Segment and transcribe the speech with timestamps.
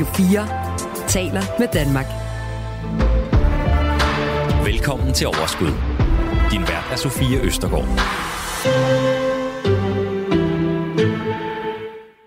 [0.00, 2.06] Radio 4 taler med Danmark.
[4.66, 5.72] Velkommen til Overskud.
[6.50, 7.88] Din vært er Sofie Østergaard.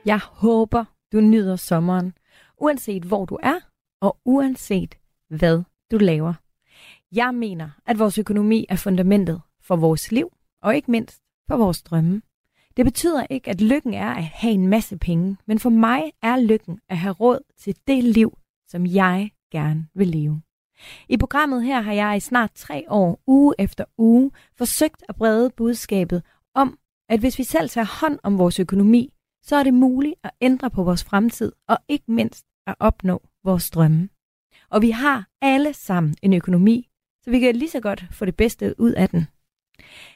[0.06, 2.14] Jeg håber, du nyder sommeren,
[2.58, 3.60] uanset hvor du er,
[4.02, 4.96] og uanset
[5.30, 6.34] hvad du laver.
[7.12, 10.28] Jeg mener, at vores økonomi er fundamentet for vores liv,
[10.64, 12.22] og ikke mindst for vores drømme.
[12.78, 16.40] Det betyder ikke, at lykken er at have en masse penge, men for mig er
[16.40, 18.38] lykken at have råd til det liv,
[18.68, 20.42] som jeg gerne vil leve.
[21.10, 25.50] I programmet her har jeg i snart tre år, uge efter uge, forsøgt at brede
[25.50, 26.24] budskabet
[26.56, 26.78] om,
[27.10, 30.70] at hvis vi selv tager hånd om vores økonomi, så er det muligt at ændre
[30.70, 34.10] på vores fremtid, og ikke mindst at opnå vores drømme.
[34.70, 36.90] Og vi har alle sammen en økonomi,
[37.24, 39.28] så vi kan lige så godt få det bedste ud af den.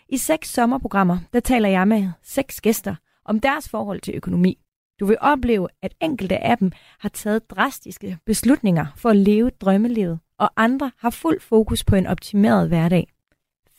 [0.10, 4.58] I seks sommerprogrammer, der taler jeg med seks gæster om deres forhold til økonomi.
[5.00, 10.20] Du vil opleve, at enkelte af dem har taget drastiske beslutninger for at leve drømmelivet,
[10.40, 13.08] og andre har fuld fokus på en optimeret hverdag.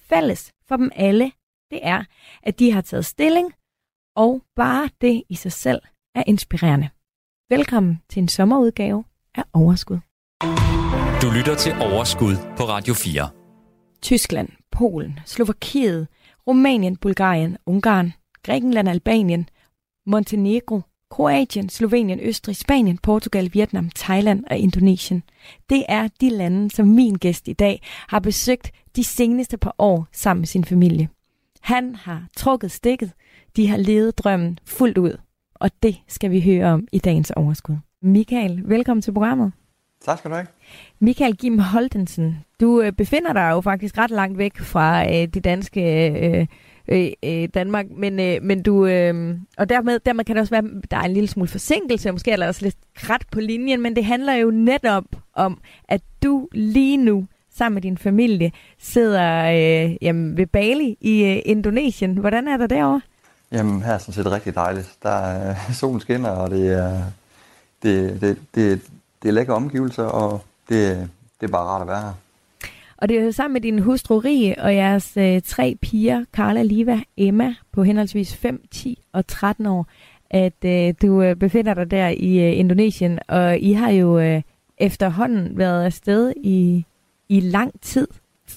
[0.09, 1.33] Fælles for dem alle,
[1.71, 2.05] det er,
[2.43, 3.53] at de har taget stilling,
[4.17, 5.83] og bare det i sig selv
[6.15, 6.89] er inspirerende.
[7.51, 9.99] Velkommen til en sommerudgave af Overskud.
[11.23, 13.29] Du lytter til Overskud på Radio 4.
[14.03, 16.09] Tyskland, Polen, Slovakiet,
[16.49, 19.49] Rumænien, Bulgarien, Ungarn, Grækenland, Albanien,
[20.07, 25.23] Montenegro, Kroatien, Slovenien, Østrig, Spanien, Portugal, Vietnam, Thailand og Indonesien.
[25.71, 30.07] Det er de lande, som min gæst i dag har besøgt de seneste par år
[30.13, 31.09] sammen med sin familie.
[31.61, 33.13] Han har trukket stikket,
[33.57, 35.19] de har levet drømmen fuldt ud,
[35.55, 37.77] og det skal vi høre om i dagens overskud.
[38.03, 39.53] Michael, velkommen til programmet.
[40.05, 40.47] Tak skal du have.
[41.01, 45.45] Michael Kim Holdensen, du øh, befinder dig jo faktisk ret langt væk fra øh, det
[45.45, 46.47] danske øh,
[46.89, 50.65] øh, øh, Danmark, men, øh, men du, øh, og dermed, dermed kan det også være,
[50.91, 53.97] der er en lille smule forsinkelse, måske er der også lidt krat på linjen, men
[53.97, 59.97] det handler jo netop om, at du lige nu sammen med din familie sidder øh,
[60.03, 62.17] jamen, ved Bali i øh, Indonesien.
[62.17, 63.01] Hvordan er der derovre?
[63.53, 64.97] Jamen, her er sådan set rigtig dejligt.
[65.03, 67.03] Der er solen skinner, og det er,
[67.83, 68.83] det, det, det,
[69.29, 71.09] det er lækre omgivelser, og det,
[71.41, 72.13] det er bare rart at være her.
[72.97, 76.63] Og det er jo sammen med din hustru Rie og jeres øh, tre piger, Carla,
[76.63, 79.87] Liva, Emma, på henholdsvis 5, 10 og 13 år,
[80.31, 84.43] at øh, du øh, befinder dig der i øh, Indonesien, og I har jo øh,
[84.79, 86.85] efterhånden været afsted i,
[87.29, 88.09] i lang tid.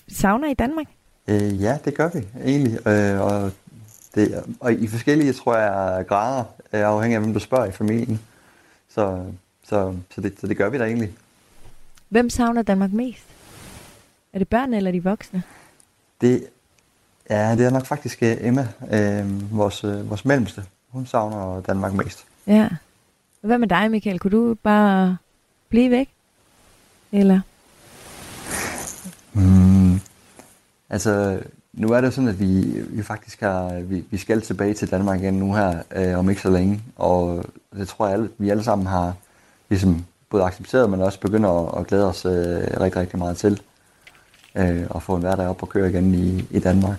[0.08, 0.88] Savner I Danmark?
[1.28, 3.52] Øh, ja, det gør vi egentlig, øh, og,
[4.16, 6.44] det, og i forskellige, tror jeg, grader,
[6.74, 8.20] øh, afhængig af, hvem du spørger i familien.
[8.90, 9.24] Så,
[9.72, 11.12] så, så, det, så det gør vi da egentlig.
[12.10, 13.24] Hvem savner Danmark mest?
[14.34, 15.44] Er det børnene eller de voksne?
[16.22, 16.48] Det,
[17.30, 20.64] ja, det er nok faktisk øh, Emma, øh, vores, øh, vores mellemste.
[20.90, 22.26] Hun savner Danmark mest.
[22.48, 22.70] Ja.
[23.42, 24.20] Hvad med dig, Michael?
[24.20, 25.18] Kunne du bare
[25.70, 26.10] blive væk?
[27.12, 27.42] Eller?
[29.34, 30.00] Mm,
[30.90, 31.40] altså,
[31.74, 35.22] nu er det sådan, at vi, vi faktisk har, vi, vi skal tilbage til Danmark
[35.22, 36.82] igen nu her, øh, om ikke så længe.
[36.96, 37.46] Og
[37.76, 39.16] det tror jeg, alle, vi alle sammen har
[39.72, 42.32] ligesom både accepteret, men også begynder at, at glæde os øh,
[42.80, 43.62] rigtig, rigtig meget til
[44.56, 46.98] øh, at få en hverdag op og køre igen i, i Danmark.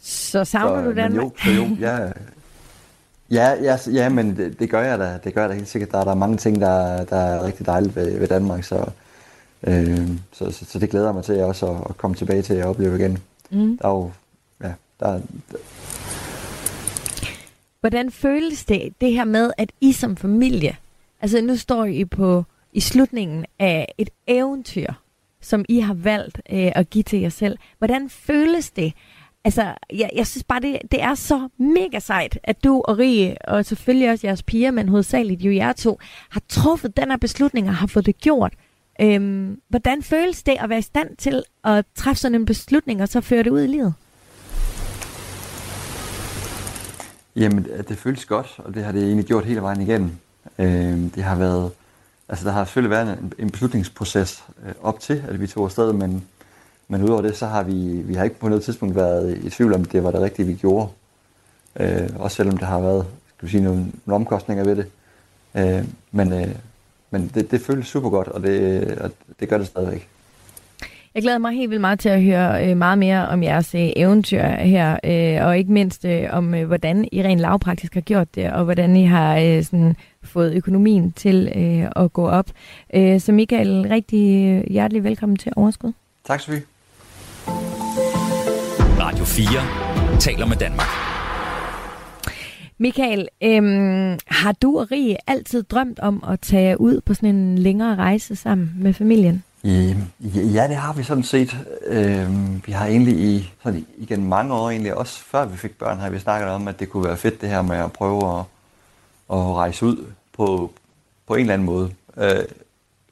[0.00, 1.46] Så savner så, du Danmark?
[1.46, 2.10] jo, jo, ja,
[3.30, 5.18] ja, ja, ja men det, det gør jeg da.
[5.24, 5.92] Det gør jeg da helt sikkert.
[5.92, 8.84] Der er der mange ting, der, der er rigtig dejligt ved, ved Danmark, så,
[9.62, 12.54] øh, så, så, så det glæder jeg mig til også at, at komme tilbage til
[12.54, 13.18] at opleve igen.
[13.50, 13.78] Mm.
[13.78, 14.10] Der er jo,
[14.62, 15.58] ja, der, der
[17.80, 20.76] Hvordan føles det, det her med, at I som familie,
[21.20, 24.92] altså nu står I på i slutningen af et eventyr,
[25.40, 27.58] som I har valgt øh, at give til jer selv.
[27.78, 28.92] Hvordan føles det?
[29.44, 33.36] Altså, jeg, jeg synes bare, det, det er så mega sejt, at du og Rie,
[33.48, 35.98] og selvfølgelig også jeres piger, men hovedsageligt jo jer to,
[36.30, 38.52] har truffet den her beslutning og har fået det gjort.
[39.00, 43.08] Øhm, hvordan føles det at være i stand til at træffe sådan en beslutning, og
[43.08, 43.94] så føre det ud i livet?
[47.36, 50.10] Jamen, det føles godt, og det har det egentlig gjort hele vejen igennem.
[50.58, 51.70] Øh, det har været,
[52.28, 55.92] altså der har selvfølgelig været en, en beslutningsproces øh, op til, at vi tog afsted,
[55.92, 56.24] men,
[56.88, 59.74] men udover det, så har vi, vi har ikke på noget tidspunkt været i tvivl
[59.74, 60.88] om, det var det rigtige, vi gjorde.
[61.80, 63.06] Øh, også selvom der har været,
[63.36, 64.86] skal vi sige, nogle, nogle omkostninger ved det.
[65.54, 66.54] Øh, men øh,
[67.14, 70.08] men det, det føles super godt, og det, og det gør det stadigvæk.
[71.14, 73.90] Jeg glæder mig helt vildt meget til at høre øh, meget mere om jeres øh,
[73.96, 78.34] eventyr her, øh, og ikke mindst øh, om, øh, hvordan I rent lavpraktisk har gjort
[78.34, 82.46] det, og hvordan I har øh, sådan, fået økonomien til øh, at gå op.
[82.94, 85.92] Øh, så Michael, rigtig øh, hjertelig velkommen til Overskud.
[86.24, 86.62] Tak, Sofie.
[89.00, 90.88] Radio 4 taler med Danmark.
[92.78, 97.58] Michael, øhm, har du og Rie altid drømt om at tage ud på sådan en
[97.58, 99.42] længere rejse sammen med familien?
[99.64, 101.56] Ja, det har vi sådan set.
[101.86, 105.98] Øhm, vi har egentlig i, sådan igen mange år, egentlig også før vi fik børn,
[105.98, 108.44] har vi snakket om, at det kunne være fedt det her med at prøve at,
[109.30, 110.06] at rejse ud
[110.36, 110.72] på,
[111.26, 111.90] på en eller anden måde.
[112.16, 112.44] Øh,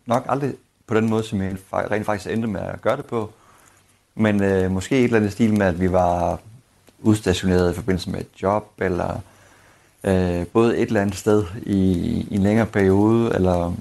[0.07, 0.55] nok aldrig
[0.87, 3.31] på den måde, som jeg rent faktisk endte med at gøre det på,
[4.15, 6.41] men øh, måske et eller andet stil med, at vi var
[7.01, 9.21] udstationeret i forbindelse med et job, eller
[10.05, 11.81] øh, både et eller andet sted i,
[12.31, 13.73] i en længere periode, eller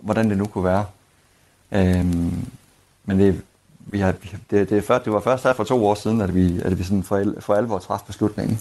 [0.00, 0.84] hvordan det nu kunne være.
[1.74, 2.46] Øhm,
[3.04, 3.42] men det,
[3.78, 4.14] vi har,
[4.50, 6.84] det, det, er det var først her for to år siden, at vi, at vi
[6.84, 8.60] sådan for, for alvor træffede beslutningen.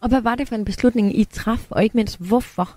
[0.00, 2.76] Og hvad var det for en beslutning, I traf, og ikke mindst hvorfor?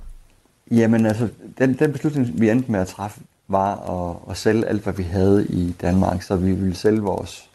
[0.71, 4.83] Jamen altså, den, den beslutning, vi endte med at træffe, var at, at sælge alt,
[4.83, 6.21] hvad vi havde i Danmark.
[6.21, 7.49] Så vi ville sælge vores,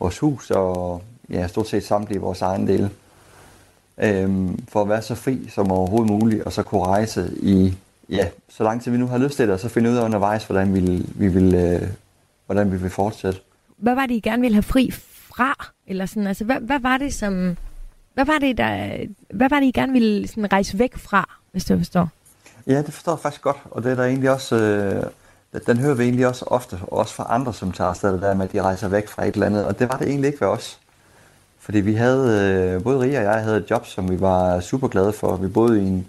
[0.00, 2.90] vores hus og ja, stort set samtlige vores egen dele.
[3.98, 7.76] Øhm, for at være så fri som overhovedet muligt, og så kunne rejse i,
[8.08, 10.04] ja, så lang tid vi nu har lyst til det, og så finde ud af
[10.04, 11.88] undervejs, hvordan vi, vi vil, øh,
[12.46, 13.40] hvordan vi vil fortsætte.
[13.76, 15.72] Hvad var det, I gerne ville have fri fra?
[15.86, 17.56] Eller sådan, altså, hvad, hvad var det, som...
[18.14, 18.96] Hvad var det, der,
[19.34, 22.08] hvad var det, I gerne ville sådan rejse væk fra, hvis du forstår?
[22.66, 24.56] Ja, det forstår jeg faktisk godt, og det er der egentlig også...
[24.56, 25.04] Øh,
[25.66, 28.52] den hører vi egentlig også ofte, også fra andre, som tager afsted der med, at
[28.52, 30.78] de rejser væk fra et eller andet, og det var det egentlig ikke ved os.
[31.58, 34.88] Fordi vi havde, øh, både Ria og jeg havde et job, som vi var super
[34.88, 35.36] glade for.
[35.36, 36.06] Vi boede i en,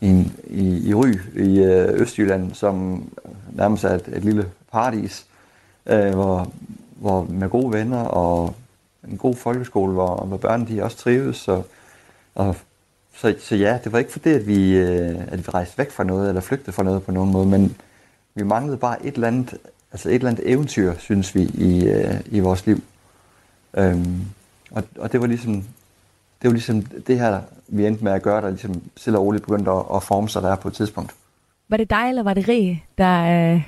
[0.00, 3.04] i, en, i, i Ry i øh, Østjylland, som
[3.52, 5.26] nærmest er et, et lille paradis,
[5.86, 6.52] øh, hvor,
[6.96, 8.54] hvor med gode venner og
[9.08, 11.36] en god folkeskole, hvor, hvor børnene de også trives.
[11.36, 11.62] Så,
[12.34, 12.56] og,
[13.14, 16.04] så, så ja, det var ikke fordi, at vi, øh, at vi rejste væk fra
[16.04, 17.76] noget, eller flygtede fra noget på nogen måde, men
[18.34, 19.54] vi manglede bare et eller andet,
[19.92, 22.82] altså et eller andet eventyr, synes vi, i, øh, i vores liv.
[23.74, 24.20] Øhm,
[24.70, 25.64] og, og det var ligesom
[26.42, 29.44] det var ligesom det her, vi endte med at gøre, der ligesom stille og roligt
[29.44, 31.14] begyndte at, at forme sig der på et tidspunkt.
[31.68, 33.22] Var det dig, eller var det Rie, der,
[33.54, 33.62] øh,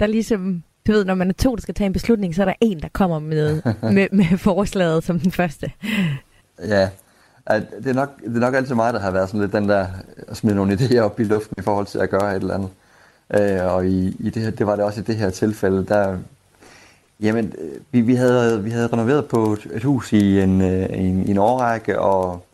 [0.00, 2.44] der ligesom, du ved, når man er to, der skal tage en beslutning, så er
[2.44, 3.62] der en, der kommer med,
[3.96, 5.72] med, med forslaget som den første?
[6.58, 6.88] Ja,
[7.50, 9.86] det er, nok, det er nok altid mig, der har været sådan lidt den der,
[10.28, 12.70] at smide nogle idéer op i luften i forhold til at gøre et eller andet.
[13.34, 16.18] Øh, og i, i det, her, det var det også i det her tilfælde, der,
[17.20, 20.86] jamen, øh, vi, vi, havde, vi havde renoveret på et, et hus i en, øh,
[20.90, 22.44] en, i en årrække, og,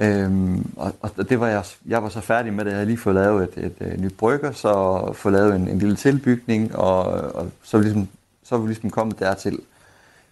[0.00, 2.70] øhm, og, og det var jeg, jeg var så færdig med det.
[2.70, 5.78] Jeg havde lige fået lavet et, et, et nyt brygger, så fået lavet en, en
[5.78, 8.08] lille tilbygning, og, og så, ligesom,
[8.44, 9.58] så var vi ligesom kommet dertil.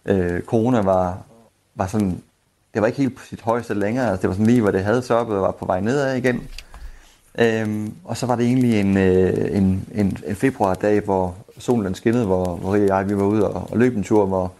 [0.05, 1.17] Øh, corona var,
[1.75, 2.21] var sådan,
[2.73, 4.83] det var ikke helt på sit højeste længere, altså det var sådan lige, hvor det
[4.83, 6.47] havde stoppet og var på vej nedad igen.
[7.39, 12.25] Øhm, og så var det egentlig en, øh, en, en, en februardag, hvor solen skinnede,
[12.25, 14.51] hvor, hvor jeg og jeg vi var ude og, og løb en tur, hvor,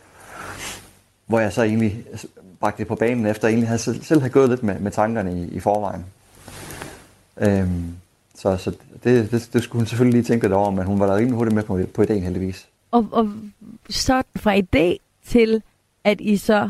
[1.25, 2.03] hvor jeg så egentlig
[2.59, 5.42] bragte det på banen, efter jeg egentlig havde, selv, havde gået lidt med, med tankerne
[5.42, 6.06] i, i forvejen.
[7.38, 7.95] Øhm,
[8.36, 8.71] så så
[9.03, 11.38] det, det, det skulle hun selvfølgelig lige tænke lidt over, men hun var da rimelig
[11.38, 12.68] hurtigt med på, på idéen heldigvis.
[12.92, 13.31] Og, og
[13.89, 15.62] så fra idé til,
[16.03, 16.69] at I så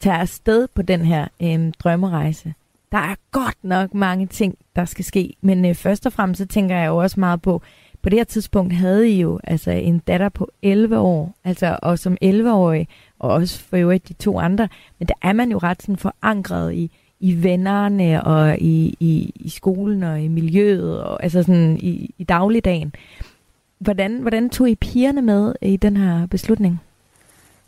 [0.00, 2.54] tager afsted på den her øhm, drømmerejse,
[2.92, 5.36] der er godt nok mange ting, der skal ske.
[5.40, 7.62] Men øh, først og fremmest så tænker jeg jo også meget på,
[8.02, 11.98] på det her tidspunkt havde I jo altså en datter på 11 år, altså og
[11.98, 12.88] som 11-årig,
[13.18, 14.68] og også for øvrigt de to andre,
[14.98, 16.90] men der er man jo ret sådan forankret i,
[17.20, 22.24] i vennerne og i, i, i skolen og i miljøet, og altså sådan i, i
[22.24, 22.94] dagligdagen.
[23.78, 26.80] Hvordan, hvordan tog I pigerne med i den her beslutning?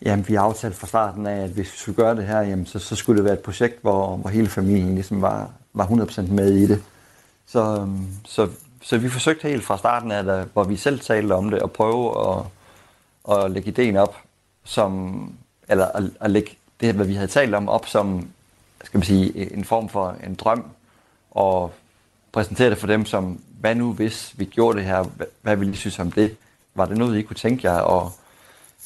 [0.02, 2.78] Jamen, vi aftalte fra starten af, at hvis vi skulle gøre det her, jamen, så,
[2.78, 6.52] så skulle det være et projekt, hvor, hvor hele familien ligesom var, var 100% med
[6.52, 6.82] i det.
[7.46, 8.48] Så, øhm, så,
[8.84, 11.72] så vi forsøgte helt fra starten af, der, hvor vi selv talte om det, at
[11.72, 12.44] prøve at,
[13.38, 14.16] at lægge ideen op,
[14.64, 15.32] som,
[15.68, 16.50] eller at, at lægge
[16.80, 18.28] det, hvad vi havde talt om, op som
[18.84, 20.64] skal man sige, en form for en drøm,
[21.30, 21.72] og
[22.32, 25.72] præsentere det for dem som, hvad nu hvis vi gjorde det her, hvad, hvad ville
[25.72, 26.36] I synes om det?
[26.74, 27.78] Var det noget, I kunne tænke jer?
[27.78, 28.12] Og,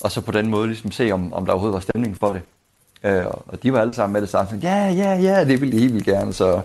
[0.00, 2.42] og så på den måde ligesom se, om, om der overhovedet var stemning for det.
[3.02, 5.80] Øh, og de var alle sammen med det samme, ja, ja, ja, det ville I
[5.80, 6.62] helt gerne, så,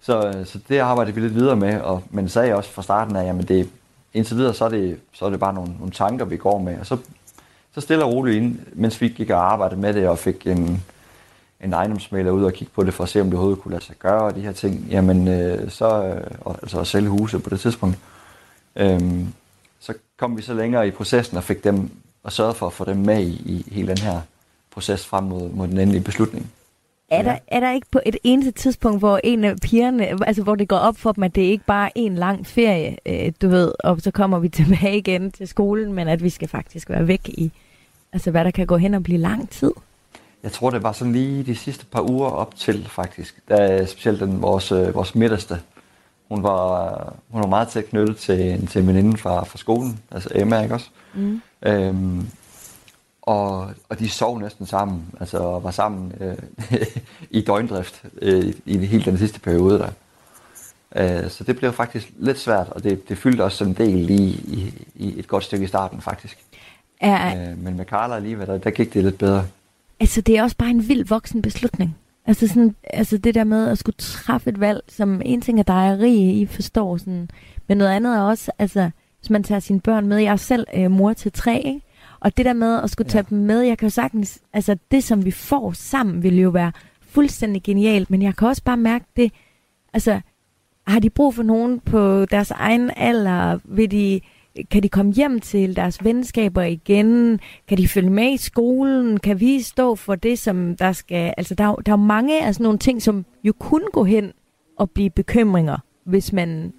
[0.00, 3.16] så, øh, så det arbejdede vi lidt videre med, og, men sagde også fra starten
[3.16, 3.68] af, jamen det,
[4.14, 6.78] indtil videre, så er det, så er det bare nogle, nogle tanker, vi går med,
[6.80, 6.96] og så,
[7.74, 10.82] så stille og roligt ind, mens vi gik og arbejdede med det, og fik en,
[11.64, 13.84] en ejendomsmaler ud og kigge på det, for at se, om det overhovedet kunne lade
[13.84, 17.50] sig gøre, og de her ting, jamen øh, så, øh, altså at sælge huset på
[17.50, 17.98] det tidspunkt,
[18.76, 19.00] øh,
[19.80, 21.90] så kom vi så længere i processen og fik dem
[22.22, 24.20] og sørgede for at få dem med i, i hele den her
[24.70, 26.52] proces frem mod, mod den endelige beslutning.
[27.10, 30.54] Er der, er der ikke på et eneste tidspunkt, hvor en af pigerne, altså hvor
[30.54, 33.48] det går op for dem, at det ikke bare er en lang ferie, øh, du
[33.48, 37.08] ved, og så kommer vi tilbage igen til skolen, men at vi skal faktisk være
[37.08, 37.52] væk i,
[38.12, 39.72] altså hvad der kan gå hen og blive lang tid?
[40.42, 43.38] jeg tror, det var sådan lige de sidste par uger op til, faktisk.
[43.48, 45.60] Da specielt den, vores, øh, vores midterste,
[46.28, 50.28] hun var, hun var meget tæt knyttet til, til en veninde fra, fra skolen, altså
[50.34, 50.90] Emma, ikke også?
[51.14, 51.42] Mm.
[51.62, 52.28] Øhm,
[53.22, 56.36] og, og de sov næsten sammen, altså var sammen øh,
[57.38, 59.90] i døgndrift øh, i hele den sidste periode der.
[60.96, 64.30] Øh, så det blev faktisk lidt svært, og det, det fyldte også en del lige
[64.30, 66.38] i, i et godt stykke i starten faktisk.
[67.00, 69.46] Er, Øh, men med Carla alligevel, der, der gik det lidt bedre.
[70.00, 71.96] altså, det er også bare en vild voksen beslutning.
[72.26, 75.62] Altså, sådan, altså det der med at skulle træffe et valg, som en ting er
[75.62, 77.30] dig I forstår sådan,
[77.68, 80.66] men noget andet er også, altså, hvis man tager sine børn med, jeg er selv
[80.74, 81.80] øh, mor til tre, ikke?
[82.20, 85.04] Og det der med at skulle tage dem med, jeg kan jo sagtens, altså det
[85.04, 89.04] som vi får sammen, vil jo være fuldstændig genialt, men jeg kan også bare mærke
[89.16, 89.32] det,
[89.92, 90.20] altså
[90.86, 93.58] har de brug for nogen på deres egen alder?
[93.64, 94.20] Vil de,
[94.70, 97.40] kan de komme hjem til deres venskaber igen?
[97.68, 99.20] Kan de følge med i skolen?
[99.20, 101.34] Kan vi stå for det, som der skal...
[101.36, 104.32] Altså, der, er der er mange af sådan nogle ting, som jo kunne gå hen
[104.78, 106.72] og blive bekymringer, hvis man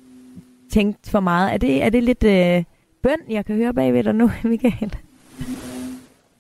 [0.72, 1.54] tænkte for meget.
[1.54, 2.64] Er det, er det lidt øh,
[3.04, 4.96] bøn, jeg kan høre bagved dig nu, Michael?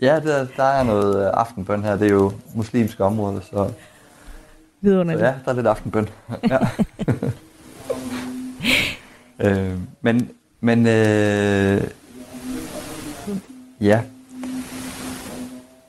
[0.01, 1.97] Ja, der, der er noget øh, aftenbøn her.
[1.97, 3.71] Det er jo muslimske område, så, så
[4.81, 5.25] Vidunderligt.
[5.25, 6.09] ja, der er lidt aftenbøn.
[6.49, 6.59] ja.
[9.49, 10.29] øh, men
[10.63, 11.83] men øh,
[13.81, 14.01] ja,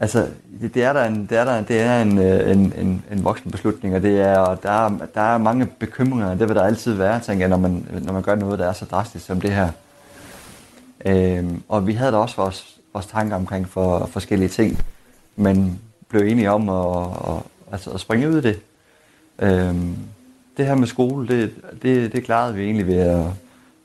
[0.01, 0.29] altså
[0.61, 3.25] det, det er der en, det er der, det er en, øh, en, en, en
[3.25, 6.63] voksen beslutning, og det er, og der, er, der er mange bekymringer, det vil der
[6.63, 9.41] altid være, tænker jeg, når man, når man gør noget, der er så drastisk som
[9.41, 9.69] det her.
[11.07, 14.79] Øhm, og vi havde da også vores, vores tanker omkring for forskellige ting,
[15.37, 18.61] men blev enige om at, at, altså at springe ud i det.
[19.39, 19.97] Øhm,
[20.57, 23.27] det her med skole, det, det, det klarede vi egentlig ved at,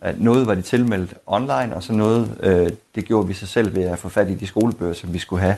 [0.02, 3.76] at noget var de tilmeldt online, og så noget, øh, det gjorde vi sig selv
[3.76, 5.56] ved at få fat i de skolebøger, som vi skulle have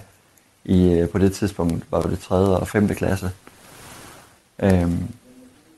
[0.65, 2.36] i, øh, på det tidspunkt, var det 3.
[2.36, 2.88] og 5.
[2.88, 3.32] klasse.
[4.60, 5.08] Øhm,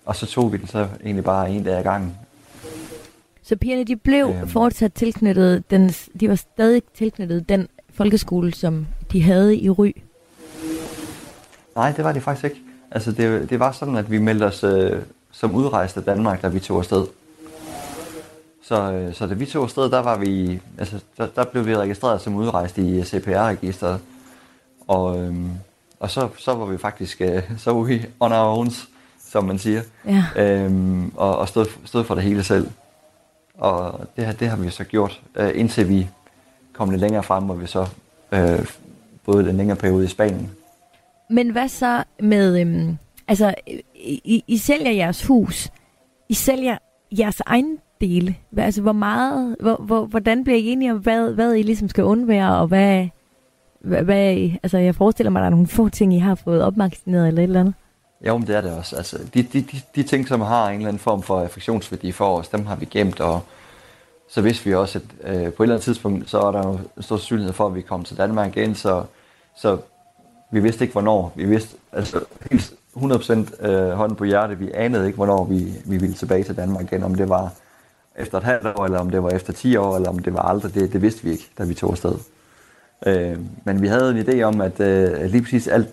[0.05, 2.15] og så tog vi den så egentlig bare en dag ad gangen.
[3.43, 4.47] Så pigerne, de blev Øhm.
[4.47, 9.91] fortsat tilknyttet, den, de var stadig tilknyttet den folkeskole, som de havde i Ry.
[11.75, 12.61] Nej, det var det faktisk ikke.
[12.91, 16.47] Altså, det, det var sådan, at vi meldte os øh, som udrejst af Danmark, da
[16.47, 17.05] vi tog afsted.
[18.63, 21.75] Så, øh, så da vi tog afsted, der, var vi, altså, der, der blev vi
[21.77, 23.99] registreret som udrejst i CPR-registeret.
[24.87, 25.49] Og, øhm,
[25.99, 28.69] og så, så var vi faktisk øh, så var vi on our own,
[29.29, 29.81] som man siger.
[30.05, 30.25] Ja.
[30.35, 32.67] Øhm, og og stod, stod for det hele selv.
[33.61, 36.07] Og det, her, det har vi så gjort, øh, indtil vi
[36.73, 37.87] kom lidt længere frem, hvor vi så
[38.31, 38.65] øh,
[39.25, 40.51] boede den længere periode i Spanien.
[41.29, 43.53] Men hvad så med, øhm, altså,
[43.95, 45.69] I, I, sælger jeres hus,
[46.29, 46.77] I sælger
[47.11, 48.35] jeres egen dele.
[48.57, 52.03] Altså, hvor meget, hvor, hvor, hvordan bliver I enige om, hvad, hvad I ligesom skal
[52.03, 53.07] undvære, og hvad,
[53.81, 56.63] hvad, hvad altså, jeg forestiller mig, at der er nogle få ting, I har fået
[56.63, 57.73] opmagasineret eller et eller andet.
[58.27, 58.95] Jo, men det er det også.
[58.95, 62.37] Altså, de, de, de, de ting, som har en eller anden form for affektionsværdi for
[62.37, 63.41] os, dem har vi gemt, og
[64.29, 66.79] så vidste vi også, at øh, på et eller andet tidspunkt, så er der jo
[66.97, 69.03] en stor sandsynlighed for, at vi kommer til Danmark igen, så,
[69.55, 69.77] så
[70.51, 71.33] vi vidste ikke, hvornår.
[71.35, 72.19] Vi vidste altså
[72.51, 76.55] helt 100% øh, hånden på hjertet, vi anede ikke, hvornår vi, vi ville tilbage til
[76.55, 77.51] Danmark igen, om det var
[78.15, 80.41] efter et halvt år, eller om det var efter 10 år, eller om det var
[80.41, 82.15] aldrig, det, det vidste vi ikke, da vi tog afsted.
[83.05, 85.89] Øh, men vi havde en idé om, at øh, lige præcis alt,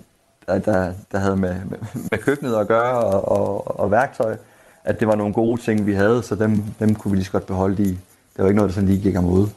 [0.48, 1.78] der, der, der havde med, med,
[2.10, 4.36] med køkkenet at gøre og, og, og værktøj,
[4.84, 7.32] at det var nogle gode ting, vi havde, så dem, dem kunne vi lige så
[7.32, 7.86] godt beholde i.
[7.88, 7.98] Det
[8.38, 9.48] var ikke noget, der sådan lige gik ude.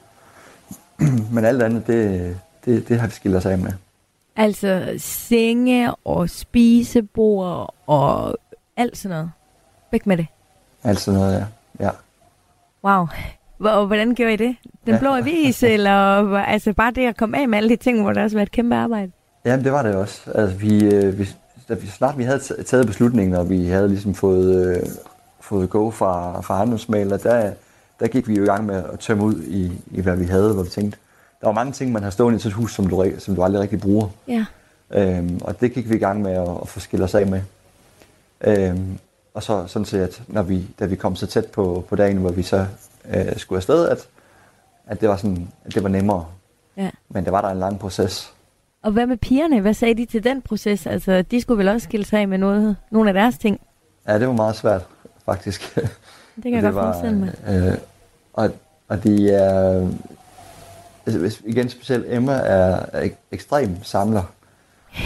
[1.33, 3.71] Men alt andet, det, det, det har vi skilt os af med.
[4.35, 8.37] Altså senge og spisebord og
[8.77, 9.31] alt sådan noget.
[9.91, 10.27] Væk med det.
[10.83, 11.33] Alt sådan noget,
[11.79, 11.85] ja.
[11.85, 11.89] ja.
[12.83, 13.07] Wow.
[13.57, 14.55] Hvor, hvordan gjorde I det?
[14.85, 14.99] Den Ja.
[14.99, 18.23] blå avis, eller altså bare det at komme af med alle de ting, hvor der
[18.23, 19.11] også var et kæmpe arbejde?
[19.45, 20.31] Jamen, det var det også.
[20.35, 21.29] Altså, vi, øh, vi,
[21.69, 24.83] da vi snart vi havde taget beslutningen, og vi havde ligesom fået, øh,
[25.39, 27.51] fået go fra, fra ejendomsmaler, der,
[27.99, 30.53] der gik vi jo i gang med at tømme ud i, i hvad vi havde,
[30.53, 30.97] hvor vi tænkte,
[31.41, 33.61] der var mange ting, man har stående i sit hus, som du, som du aldrig
[33.61, 34.07] rigtig bruger.
[34.27, 34.45] Ja.
[34.91, 37.41] Øhm, og det gik vi i gang med at, at få skilt os af med.
[38.41, 38.99] Øhm,
[39.33, 42.17] og så sådan set, at når vi, da vi kom så tæt på, på dagen,
[42.17, 42.65] hvor vi så
[43.13, 44.07] øh, skulle afsted, at,
[44.87, 46.25] at, det var sådan, at det var nemmere.
[46.77, 46.89] Ja.
[47.09, 48.33] Men det var der en lang proces.
[48.83, 49.61] Og hvad med pigerne?
[49.61, 50.87] Hvad sagde de til den proces?
[50.87, 53.59] Altså, de skulle vel også skille sig af med noget, nogle af deres ting.
[54.07, 54.81] Ja, det var meget svært,
[55.25, 55.75] faktisk.
[55.75, 57.33] Det kan jeg godt forestille mig.
[57.49, 57.73] Øh,
[58.33, 58.49] og,
[58.87, 59.87] og de er...
[61.05, 64.23] Altså, igen, specielt Emma er, er ek- ekstrem samler.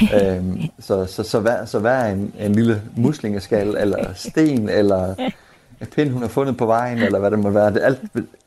[0.22, 5.16] øhm, så, så, så, hver, så hver en, en lille muslingeskal, eller sten, eller
[5.82, 8.00] en pind, hun har fundet på vejen, eller hvad det må være, det, alt,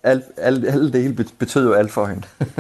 [0.03, 2.23] alt, alt, alle dele bet- betød jo alt for hende.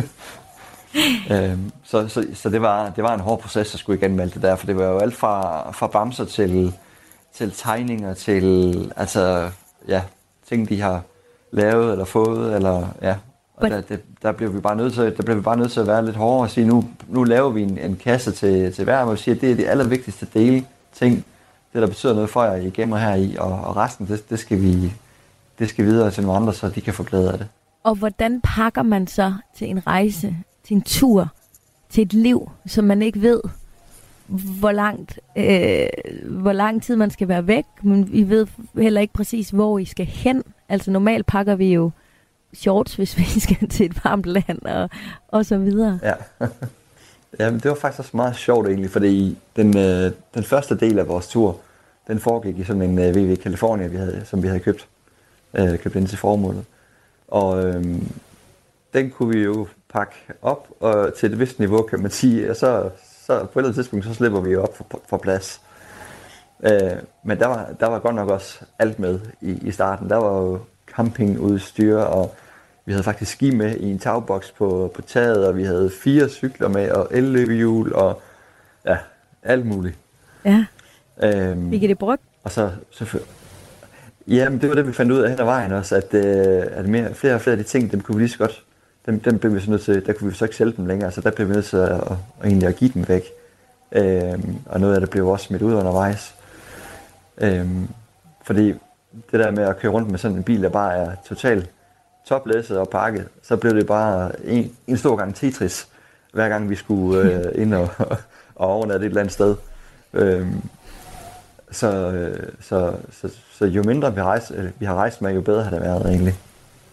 [1.32, 4.34] øhm, så så, så det, var, det var en hård proces at skulle igennem alt
[4.34, 6.74] det der, for det var jo alt fra, fra bamser til,
[7.34, 9.50] til tegninger, til altså,
[9.88, 10.02] ja,
[10.48, 11.02] ting, de har
[11.50, 13.14] lavet eller fået, eller ja.
[13.56, 15.80] Og der, det, der blev vi bare nødt til, der blev vi bare nødt til
[15.80, 18.84] at være lidt hårdere og sige, nu, nu laver vi en, en kasse til, til
[18.84, 21.24] hver, hvor vi siger, at det er de allervigtigste dele, ting,
[21.72, 24.38] det der betyder noget for jer, I gemmer her i, og, og resten, det, det,
[24.38, 24.92] skal vi,
[25.58, 27.48] det skal videre til nogle andre, så de kan få glæde af det.
[27.84, 30.36] Og hvordan pakker man så til en rejse,
[30.68, 31.28] til en tur,
[31.90, 33.40] til et liv, som man ikke ved,
[34.26, 35.88] hvor langt, øh,
[36.24, 39.84] hvor lang tid man skal være væk, men vi ved heller ikke præcis, hvor I
[39.84, 40.42] skal hen.
[40.68, 41.90] Altså normalt pakker vi jo
[42.54, 44.90] shorts, hvis vi skal til et varmt land og,
[45.28, 45.98] og så videre.
[46.02, 46.14] Ja.
[47.40, 51.08] Jamen, det var faktisk også meget sjovt egentlig, fordi den, øh, den første del af
[51.08, 51.56] vores tur,
[52.06, 54.88] den foregik i sådan en øh, VV California, vi havde, som vi havde købt,
[55.54, 56.64] øh, købt ind til formålet.
[57.28, 57.84] Og øh,
[58.94, 62.56] den kunne vi jo pakke op og til et vist niveau, kan man sige, og
[62.56, 62.90] så,
[63.26, 65.60] så på et eller andet tidspunkt, så slipper vi jo op for, for plads.
[66.64, 66.92] Øh,
[67.22, 70.10] men der var, der var godt nok også alt med i, i starten.
[70.10, 70.60] Der var jo
[70.96, 72.34] campingudstyr, og
[72.84, 76.28] vi havde faktisk ski med i en tagboks på, på taget, og vi havde fire
[76.28, 78.22] cykler med, og elløbehjul, og
[78.86, 78.96] ja,
[79.42, 79.98] alt muligt.
[80.44, 80.64] Ja.
[81.22, 82.22] Øhm, Fik I det brugt?
[82.44, 83.18] Og så, så
[84.28, 86.88] Jamen, det var det, vi fandt ud af hen ad vejen også, at, øh, at
[86.88, 88.64] mere, flere og flere af de ting, dem kunne vi lige så godt,
[89.08, 91.12] dem, dem blev vi så nødt til, der kunne vi så ikke sælge dem længere,
[91.12, 92.00] så der blev vi nødt til at, at,
[92.40, 93.24] at, egentlig at give dem væk.
[93.92, 96.34] Øhm, og noget af det blev også smidt ud undervejs.
[97.38, 97.88] Øhm,
[98.42, 98.68] fordi
[99.30, 101.70] det der med at køre rundt med sådan en bil, der bare er totalt
[102.26, 105.88] toplæsset og pakket, så blev det bare en, en stor gang Tetris,
[106.32, 107.88] hver gang vi skulle øh, ind og,
[108.54, 109.56] og overnatte et eller andet sted.
[110.12, 110.62] Øhm,
[111.70, 115.40] så, øh, så, så, så jo mindre vi, rejse, øh, vi har rejst med, jo
[115.40, 116.34] bedre har det været egentlig.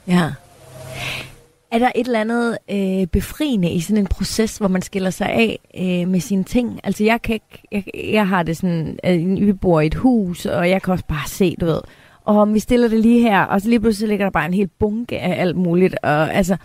[0.08, 0.32] Ja.
[1.76, 5.28] Er der et eller andet øh, befriende i sådan en proces, hvor man skiller sig
[5.28, 6.80] af øh, med sine ting?
[6.84, 10.46] Altså jeg kan ikke, jeg, jeg har det sådan, at vi bor i et hus,
[10.46, 11.82] og jeg kan også bare se, du ved,
[12.24, 14.54] og om vi stiller det lige her, og så lige pludselig ligger der bare en
[14.54, 16.58] hel bunke af alt muligt, og altså,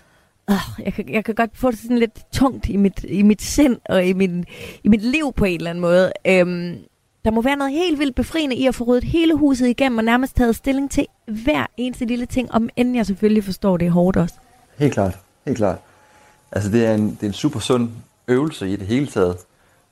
[0.51, 3.43] øh, jeg, kan, jeg kan godt få det sådan lidt tungt i mit, i mit
[3.43, 4.45] sind og i, min,
[4.85, 6.13] i mit liv på en eller anden måde.
[6.27, 6.77] Øhm,
[7.25, 10.05] der må være noget helt vildt befriende i at få ryddet hele huset igennem og
[10.05, 13.91] nærmest taget stilling til hver eneste lille ting, om end jeg selvfølgelig forstår, det er
[13.91, 14.35] hårdt også.
[14.81, 15.79] Helt klart, helt klart.
[16.53, 17.91] Altså det er en, det er en super sund
[18.29, 19.37] øvelse i det hele taget.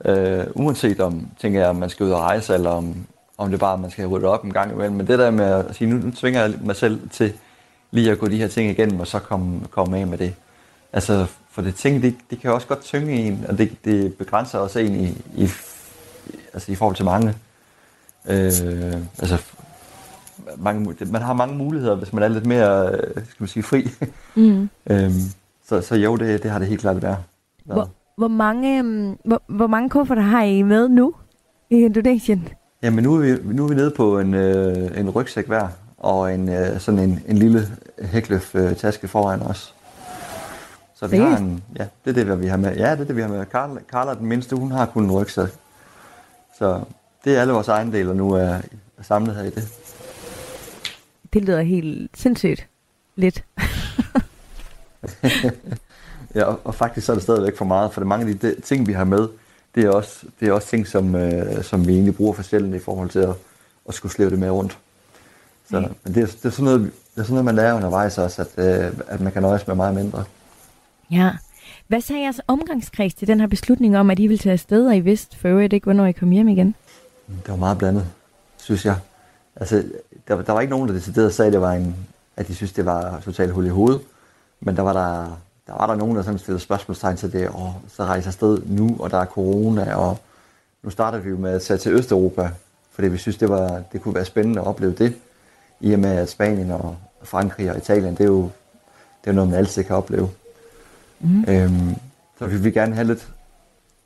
[0.05, 3.07] Øh, uanset om, tænker jeg, om man skal ud og rejse, eller om,
[3.39, 4.97] om det bare, man skal rydde op en gang imellem.
[4.97, 7.33] Men det der med at sige, nu, nu tvinger jeg mig selv til
[7.91, 10.35] lige at gå de her ting igennem, og så komme, komme af med det.
[10.93, 14.59] Altså, for det ting, det, det kan også godt tynge en, og det, det begrænser
[14.59, 15.49] også en i, i
[16.55, 17.29] altså i forhold til mange.
[18.29, 19.39] Øh, altså,
[20.57, 23.89] mange, man har mange muligheder, hvis man er lidt mere, øh, skal man sige, fri.
[24.37, 24.69] Mm.
[24.91, 25.13] øhm,
[25.67, 27.19] så, så jo, det, det har det helt klart været.
[27.65, 31.15] Hvor, hvor, mange, øhm, hvor, hvor mange kufferter har I med nu
[31.71, 32.49] i Indonesien?
[32.83, 36.35] Jamen nu er vi, nu er vi nede på en, øh, en rygsæk hver, og
[36.35, 37.61] en, øh, sådan en, en lille
[38.03, 39.75] hækløf øh, taske foran os.
[40.95, 42.77] Så vi har en, ja, det er det, vi har med.
[42.77, 43.47] Ja, det er det, vi har med.
[43.47, 45.49] Carla, Carla den mindste, hun har kun en rygsæk.
[46.59, 46.81] Så
[47.25, 48.59] det er alle vores ejendele nu er
[49.03, 49.69] samlet her i det.
[51.33, 52.69] Det lyder helt sindssygt
[53.17, 53.45] lidt.
[56.35, 58.61] ja, og, og faktisk så er det stadigvæk for meget, for det mange af de
[58.61, 59.29] ting, vi har med,
[59.75, 62.75] det er også, det er også ting, som, øh, som vi egentlig bruger for sjældent
[62.75, 63.35] i forhold til at,
[63.89, 64.79] at skulle slæve det med rundt.
[65.71, 65.89] Så, okay.
[66.05, 68.43] men det, er, det, er sådan noget, det er sådan noget, man lærer undervejs også,
[68.43, 70.25] at, øh, at man kan nøjes med meget mindre.
[71.11, 71.31] Ja.
[71.87, 74.97] Hvad sagde jeres omgangskreds til den her beslutning om, at I ville tage afsted, og
[74.97, 76.75] I vidste for øvrigt ikke, hvornår I kom hjem igen?
[77.27, 78.07] Det var meget blandet,
[78.57, 78.97] synes jeg.
[79.57, 79.85] Altså,
[80.29, 81.97] der, der var ikke nogen, der decideret sagde, at, det var en,
[82.37, 84.01] at de synes, det var totalt hul i hovedet.
[84.61, 87.75] Men der var der, der, var der nogen, der sådan stillede spørgsmålstegn til det, og
[87.89, 90.19] så rejser afsted nu, og der er corona, og
[90.83, 92.51] nu starter vi jo med at tage til Østeuropa,
[92.91, 95.17] fordi vi synes, det, var, det kunne være spændende at opleve det,
[95.81, 98.51] i og med at Spanien og Frankrig og Italien, det er jo,
[99.25, 100.31] det er noget, man altid kan opleve.
[101.21, 101.45] Mm.
[101.49, 101.95] Øhm,
[102.39, 103.29] så vi vil gerne have lidt,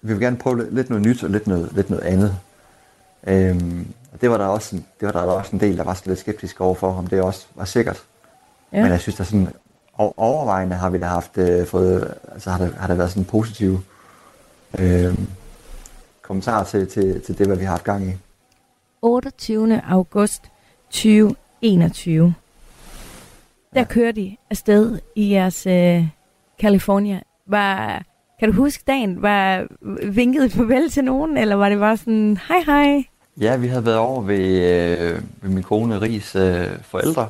[0.02, 2.36] vi vil gerne prøve lidt noget nyt og lidt noget, lidt noget andet.
[3.26, 6.02] Øhm, og det var der også en, det var der også en del, der var
[6.06, 8.04] lidt skeptisk overfor, om det også var sikkert.
[8.72, 8.82] Ja.
[8.82, 9.48] Men jeg synes, der sådan
[9.98, 13.26] overvejende har vi da haft øh, fået, altså har der, har der været sådan en
[13.26, 13.80] positiv
[14.78, 15.18] øh,
[16.22, 18.12] kommentar til, til, til det, hvad vi har haft gang i.
[19.02, 19.82] 28.
[19.88, 20.42] august
[20.90, 22.34] 2021.
[23.74, 23.84] Der ja.
[23.84, 26.08] kørte de afsted i jeres øh,
[26.60, 27.20] California.
[27.46, 28.02] Var,
[28.40, 29.22] kan du huske dagen?
[29.22, 29.66] Var
[30.02, 33.04] vinket farvel til nogen, eller var det bare sådan, hej hej?
[33.40, 37.28] Ja, vi havde været over ved, øh, ved min kone Ries øh, forældre,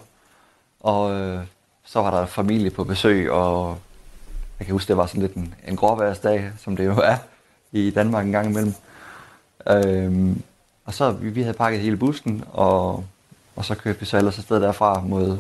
[0.81, 1.45] og øh,
[1.85, 3.79] så var der familie på besøg, og
[4.59, 7.17] jeg kan huske, det var sådan lidt en, en gråværsdag, som det jo er
[7.73, 8.75] i Danmark en gang imellem.
[9.71, 10.37] Øh,
[10.85, 13.05] og så vi, vi havde pakket hele bussen, og,
[13.57, 15.39] og så kørte vi så ellers afsted derfra mod,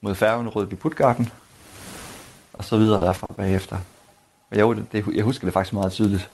[0.00, 1.30] mod færgen Rødby Putgarten,
[2.52, 3.78] og så videre derfra bagefter.
[4.50, 6.30] Men jo, det, det, jeg husker det faktisk meget tydeligt.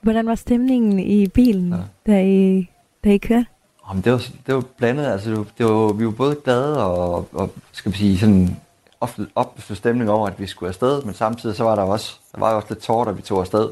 [0.00, 2.12] Hvordan var stemningen i bilen, ja.
[2.12, 2.70] da, I,
[3.04, 3.46] da I kørte?
[3.88, 5.06] Jamen, det, var, det var blandet.
[5.06, 8.56] Altså, det var, det var, vi var både glade og, og skal vi sige, sådan
[9.00, 12.40] ofte op stemning over, at vi skulle afsted, men samtidig så var der også, der
[12.40, 13.68] var også lidt tårer, da vi tog afsted.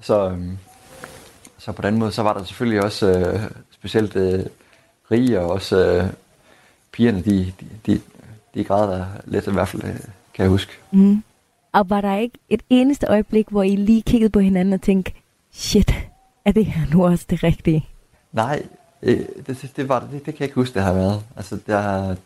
[0.00, 0.58] Så, øhm,
[1.58, 4.44] så på den måde, så var der selvfølgelig også øh, specielt øh,
[5.10, 6.04] rige og også øh,
[6.92, 8.00] pigerne, de, de, de,
[8.54, 9.96] de græd der lidt i hvert fald, øh,
[10.34, 10.72] kan jeg huske.
[10.90, 11.22] Mm.
[11.72, 15.12] Og var der ikke et eneste øjeblik, hvor I lige kiggede på hinanden og tænkte,
[15.52, 15.94] shit,
[16.44, 17.88] er det her nu også det rigtige?
[18.32, 18.62] Nej,
[19.02, 21.24] øh, det, det, var, det, det kan jeg ikke huske, det har været.
[21.36, 22.16] Altså, det har,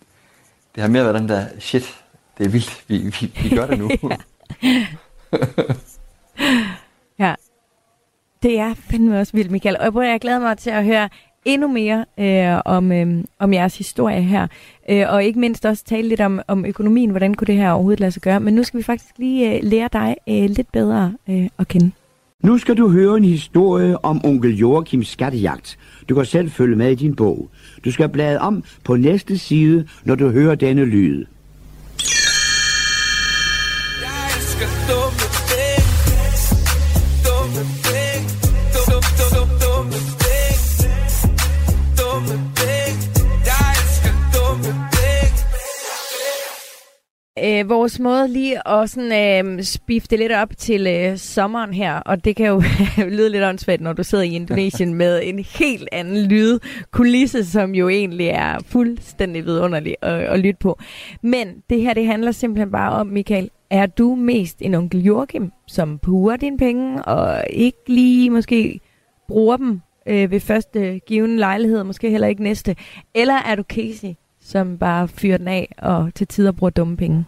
[0.75, 2.03] det har mere været den der, shit,
[2.39, 3.91] det er vildt, vi, vi, vi gør det nu.
[7.25, 7.35] ja.
[8.43, 9.77] Det er fandme også vildt, Michael.
[9.81, 11.09] Og jeg glæder mig til at høre
[11.45, 14.47] endnu mere øh, om, øh, om jeres historie her.
[14.91, 17.11] Øh, og ikke mindst også tale lidt om, om økonomien.
[17.11, 18.41] Hvordan kunne det her overhovedet lade sig gøre?
[18.41, 21.91] Men nu skal vi faktisk lige øh, lære dig øh, lidt bedre øh, at kende.
[22.43, 25.79] Nu skal du høre en historie om onkel Joachims skattejagt.
[26.09, 27.51] Du kan selv følge med i din bog.
[27.85, 31.25] Du skal blade om på næste side, når du hører denne lyd.
[47.53, 52.25] Øh, vores måde lige at sådan, øh, spifte lidt op til øh, sommeren her, og
[52.25, 52.63] det kan jo
[53.17, 56.59] lyde lidt åndssvagt, når du sidder i Indonesien med en helt anden lyd,
[56.91, 60.79] kulisse, som jo egentlig er fuldstændig vidunderlig at, at lytte på.
[61.23, 65.53] Men det her, det handler simpelthen bare om, Michael, er du mest en onkel Joachim,
[65.67, 68.81] som purer dine penge, og ikke lige måske
[69.29, 72.77] bruger dem øh, ved første givende lejlighed, måske heller ikke næste?
[73.15, 77.25] Eller er du Casey, som bare fyrer den af og til tider bruger dumme penge?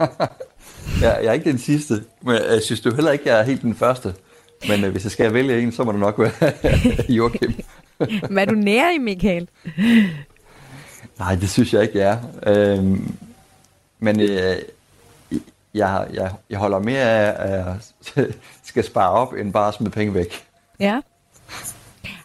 [1.02, 3.62] jeg, jeg er ikke den sidste, men jeg synes du heller ikke, jeg er helt
[3.62, 4.14] den første.
[4.68, 6.52] Men øh, hvis jeg skal vælge en, så må det nok være
[7.16, 7.54] Joachim.
[8.30, 9.48] men er du nære i, Michael?
[11.18, 12.72] Nej, det synes jeg ikke, jeg er.
[12.76, 13.14] Øhm,
[13.98, 14.56] men øh,
[15.74, 17.76] jeg, jeg, jeg holder mere af, at
[18.16, 18.26] jeg
[18.64, 20.44] skal spare op, end bare smide penge væk.
[20.80, 21.00] Ja.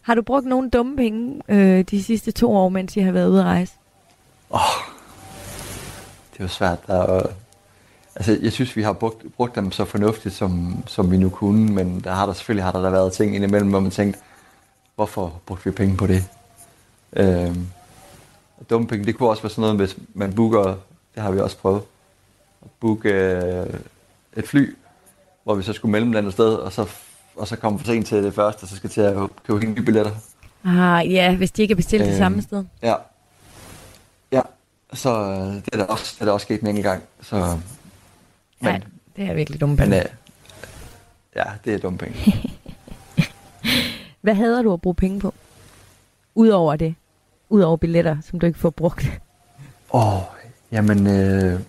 [0.01, 3.29] Har du brugt nogle dumme penge øh, de sidste to år, mens I har været
[3.29, 3.73] ude at rejse?
[4.49, 4.83] Åh, oh,
[6.33, 6.88] det jo svært.
[6.88, 7.27] Der,
[8.15, 11.73] altså, jeg synes, vi har brugt, brugt dem så fornuftigt, som, som vi nu kunne,
[11.73, 14.19] men der har der selvfølgelig har der, der været ting indimellem, hvor man tænkte,
[14.95, 16.23] hvorfor brugte vi penge på det?
[17.13, 17.67] Øhm,
[18.69, 20.63] dumme penge, det kunne også være sådan noget, hvis man booker,
[21.15, 21.82] det har vi også prøvet,
[22.62, 23.65] at booke øh,
[24.38, 24.75] et fly,
[25.43, 26.89] hvor vi så skulle mellemlande sted, og så,
[27.36, 29.82] og så komme for sent til det første, og så skal til at købe nye
[29.82, 30.12] billetter.
[30.65, 32.63] Ah, ja, hvis de ikke er bestilt øhm, det samme sted.
[32.84, 32.95] Ja.
[34.32, 34.41] Ja,
[34.93, 37.04] så øh, det er der også, det er der også sket en enkelt gang.
[37.21, 37.58] Så
[38.59, 38.79] men, ja,
[39.15, 39.89] det er virkelig dumme penge.
[39.89, 40.09] Men, uh,
[41.35, 42.15] ja, det er dumme penge.
[44.21, 45.33] Hvad hader du at bruge penge på?
[46.35, 46.95] Udover det.
[47.49, 49.21] Udover billetter, som du ikke får brugt.
[49.93, 50.21] Åh, oh,
[50.71, 51.59] jamen, øh,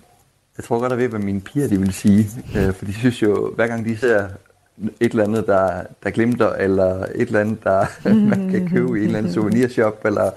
[0.57, 2.29] jeg tror godt, at ved, hvad mine piger de vil sige.
[2.57, 4.29] Øh, for de synes jo, hver gang de ser
[4.79, 7.87] et eller andet, der, der glimter, eller et eller andet, der
[8.31, 10.31] man kan købe i en eller anden souvenirshop, eller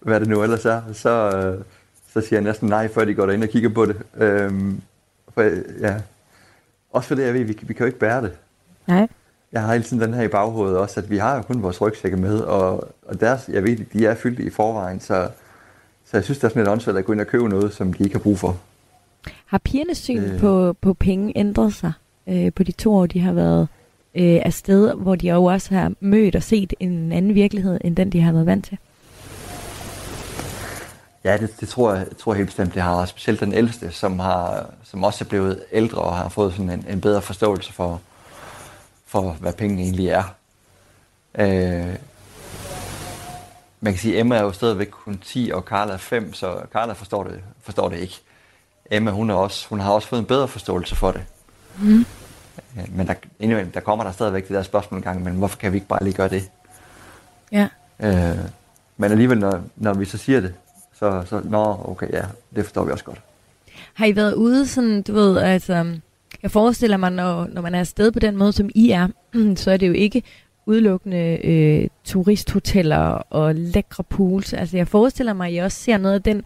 [0.00, 1.64] hvad det nu ellers er, så, øh,
[2.12, 3.96] så siger jeg næsten nej, før de går derind og kigger på det.
[4.16, 4.52] Øh,
[5.38, 5.94] for, ja.
[6.90, 8.32] Også fordi jeg ved, vi, vi kan jo ikke bære det.
[8.86, 9.08] Nej.
[9.52, 11.80] Jeg har hele tiden den her i baghovedet også, at vi har jo kun vores
[11.80, 15.28] rygsække med, og, og deres, jeg ved, de er fyldt i forvejen, så,
[16.04, 17.92] så jeg synes, det er sådan lidt åndssvagt at gå ind og købe noget, som
[17.92, 18.56] de ikke har brug for.
[19.46, 20.40] Har pigernes syn øh.
[20.40, 21.92] på, på penge ændret sig
[22.26, 23.68] øh, på de to år, de har været
[24.14, 28.10] øh, afsted, hvor de jo også har mødt og set en anden virkelighed, end den,
[28.10, 28.78] de har været vant til?
[31.28, 33.04] Ja, det, det tror, jeg, tror jeg helt bestemt, det har.
[33.04, 36.84] Specielt den ældste, som, har, som også er blevet ældre og har fået sådan en,
[36.88, 38.00] en bedre forståelse for,
[39.06, 40.34] for, hvad penge egentlig er.
[41.38, 41.94] Øh,
[43.80, 46.60] man kan sige, at Emma er jo stadigvæk kun 10, og Carla er 5, så
[46.72, 48.20] Carla forstår det, forstår det ikke.
[48.90, 51.22] Emma, hun, er også, hun har også fået en bedre forståelse for det.
[51.78, 52.06] Mm.
[52.88, 55.72] Men der, indimellem, der kommer der stadigvæk det der spørgsmål en gang, men hvorfor kan
[55.72, 56.50] vi ikke bare lige gøre det?
[57.52, 57.68] Ja.
[58.00, 58.38] Øh,
[58.96, 60.54] men alligevel, når, når vi så siger det,
[60.98, 62.22] så, så nå, okay, ja,
[62.56, 63.20] det forstår vi også godt.
[63.94, 65.86] Har I været ude sådan, du ved, altså,
[66.42, 69.08] jeg forestiller mig, når, når man er afsted på den måde, som I er,
[69.56, 70.22] så er det jo ikke
[70.66, 74.52] udelukkende øh, turisthoteller og lækre pools.
[74.52, 76.42] Altså jeg forestiller mig, at I også ser noget af den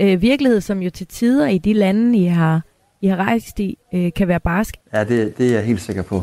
[0.00, 2.60] øh, virkelighed, som jo til tider i de lande, I har
[3.00, 4.74] I har rejst i, øh, kan være barsk.
[4.92, 6.22] Ja, det, det er jeg helt sikker på.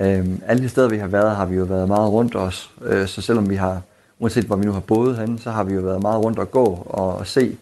[0.00, 2.70] Øhm, alle de steder, vi har været, har vi jo været meget rundt os.
[2.82, 3.82] Øh, så selvom vi har,
[4.18, 6.50] uanset hvor vi nu har boet henne, så har vi jo været meget rundt og
[6.50, 7.56] gå og se,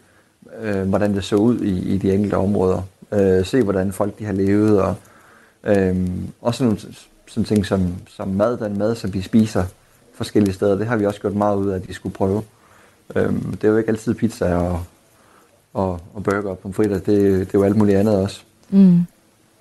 [0.61, 2.81] øh, hvordan det så ud i, i de enkelte områder.
[3.11, 4.95] Øh, se, hvordan folk de har levet, og
[5.63, 6.07] øh,
[6.41, 6.79] også nogle
[7.27, 9.63] sådan ting som, som mad, den mad, som vi spiser
[10.13, 12.41] forskellige steder, det har vi også gjort meget ud af, at de skulle prøve.
[13.15, 14.83] Øh, det er jo ikke altid pizza og,
[15.73, 18.41] og, og burger og pomfritter, det, det er jo alt muligt andet også.
[18.69, 19.05] Mm.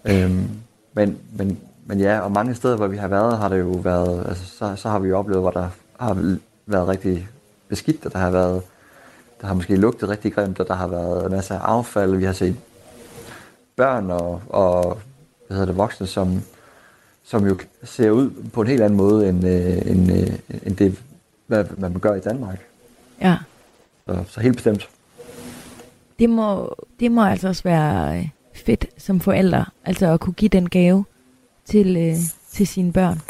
[0.05, 0.49] Øhm,
[0.93, 4.25] men, men, men ja, og mange steder, hvor vi har været, har det jo været,
[4.29, 5.69] altså, så, så har vi jo oplevet, hvor der
[6.01, 7.29] har været rigtig
[7.69, 8.63] beskidt, og der har været,
[9.41, 12.33] der har måske lugtet rigtig grimt, og der har været masser af affald, vi har
[12.33, 12.57] set
[13.77, 15.01] børn og, og
[15.47, 16.43] hvad hedder det, voksne, som,
[17.25, 21.03] som jo ser ud på en helt anden måde, end, øh, end, øh, end det,
[21.47, 22.59] hvad man gør i Danmark.
[23.21, 23.37] Ja.
[24.07, 24.89] Så, så helt bestemt.
[26.19, 30.49] Det må, det må altså også være øh, fedt som forældre, altså at kunne give
[30.49, 31.05] den gave
[31.65, 32.17] til, øh,
[32.51, 33.21] til sine børn.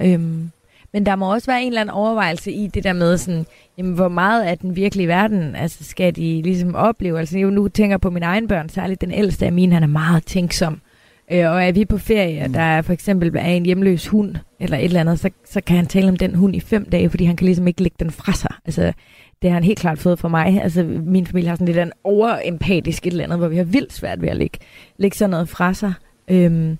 [0.00, 0.50] Øhm,
[0.94, 3.46] men der må også være en eller anden overvejelse i det der med, sådan,
[3.78, 7.18] jamen, hvor meget af den virkelige verden altså, skal de ligesom opleve.
[7.18, 9.86] Altså, jeg nu tænker på mine egne børn, særligt den ældste af mine, han er
[9.86, 10.80] meget tænksom.
[11.32, 14.78] Øh, og er vi på ferie, der er for eksempel er en hjemløs hund, eller
[14.78, 17.24] et eller andet, så, så kan han tale om den hund i fem dage, fordi
[17.24, 18.54] han kan ligesom ikke lægge den fra sig.
[18.64, 18.92] Altså,
[19.42, 20.62] det har han helt klart fået fra mig.
[20.62, 23.92] Altså, min familie har sådan lidt en overempatisk et eller andet, hvor vi har vildt
[23.92, 24.58] svært ved at lægge,
[24.96, 25.92] lægge sådan noget fra sig.
[26.28, 26.78] Øhm,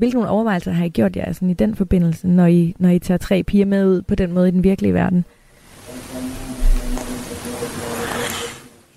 [0.00, 2.98] hvilke nogle overvejelser har I gjort jer sådan i den forbindelse, når I, når I
[2.98, 5.24] tager tre piger med ud på den måde i den virkelige verden?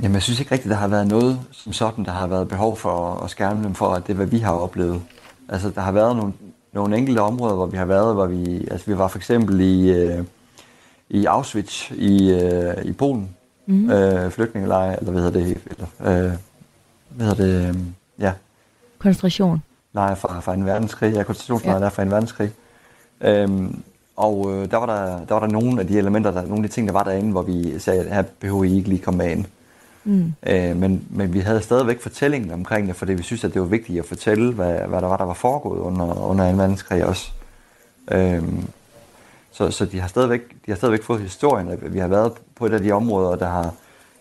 [0.02, 2.78] Jamen, jeg synes ikke rigtigt, der har været noget som sådan, der har været behov
[2.78, 5.02] for at skærme dem for, at det er, hvad vi har oplevet.
[5.50, 6.34] Altså, der har været nogle,
[6.74, 9.92] nogle enkelte områder, hvor vi har været, hvor vi, altså vi var for eksempel i,
[9.92, 10.24] øh,
[11.10, 13.30] i Auschwitz i, øh, i Polen,
[13.66, 13.90] mm.
[13.90, 16.34] øh, flygtningelejre, eller hvad hedder det, eller, øh,
[17.10, 17.76] hvad hedder det, øh,
[18.20, 18.34] ja.
[19.00, 19.62] Koncentration.
[19.94, 21.88] Lejre fra, fra en verdenskrig, ja, koncentrationslejre ja.
[21.88, 22.52] fra en verdenskrig.
[23.22, 23.84] Øhm,
[24.16, 26.70] og øh, der, var der, der var der nogle af de elementer, der, nogle af
[26.70, 29.18] de ting, der var derinde, hvor vi sagde, at her behøver I ikke lige komme
[29.18, 29.46] med ind.
[30.04, 30.34] Mm.
[30.48, 33.68] Øh, men, men vi havde stadigvæk fortællingen omkring det, fordi vi synes, at det var
[33.68, 37.32] vigtigt at fortælle, hvad, hvad der var, der var foregået under, under en verdenskrig også.
[38.12, 38.68] Øhm,
[39.52, 41.80] så, så de har stadigvæk, de har stadigvæk fået historien.
[41.82, 43.74] Vi har været på et af de områder, der har,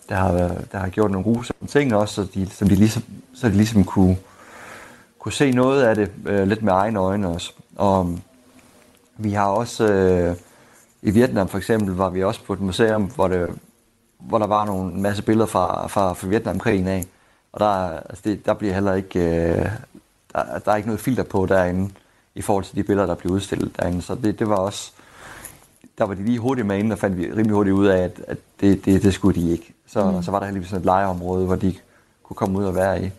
[0.09, 0.33] der har,
[0.73, 3.03] der har gjort nogle gode ting også, så de, som de ligesom,
[3.35, 4.17] så de ligesom kunne,
[5.23, 7.53] kunne se noget af det øh, lidt med egne øjne også.
[7.77, 8.19] Og
[9.17, 10.37] vi har også øh,
[11.03, 13.49] i Vietnam for eksempel, var vi også på et museum, hvor, det,
[14.19, 17.05] hvor der var nogle en masse billeder fra, fra, fra Vietnamkrigen af.
[17.53, 19.69] Og der, altså det, der bliver heller ikke, øh,
[20.33, 21.91] der, der er ikke noget filter på derinde
[22.35, 24.03] i forhold til de billeder, der bliver udstillet derinde.
[24.03, 24.93] Så det, det var også,
[25.99, 28.21] der var de lige hurtigt med inden, og fandt vi rimelig hurtigt ud af, at,
[28.27, 29.75] at det, det, det skulle de ikke.
[29.87, 30.23] Så, mm.
[30.23, 31.75] så var der heldigvis sådan et legeområde, hvor de
[32.23, 33.11] kunne komme ud og være i.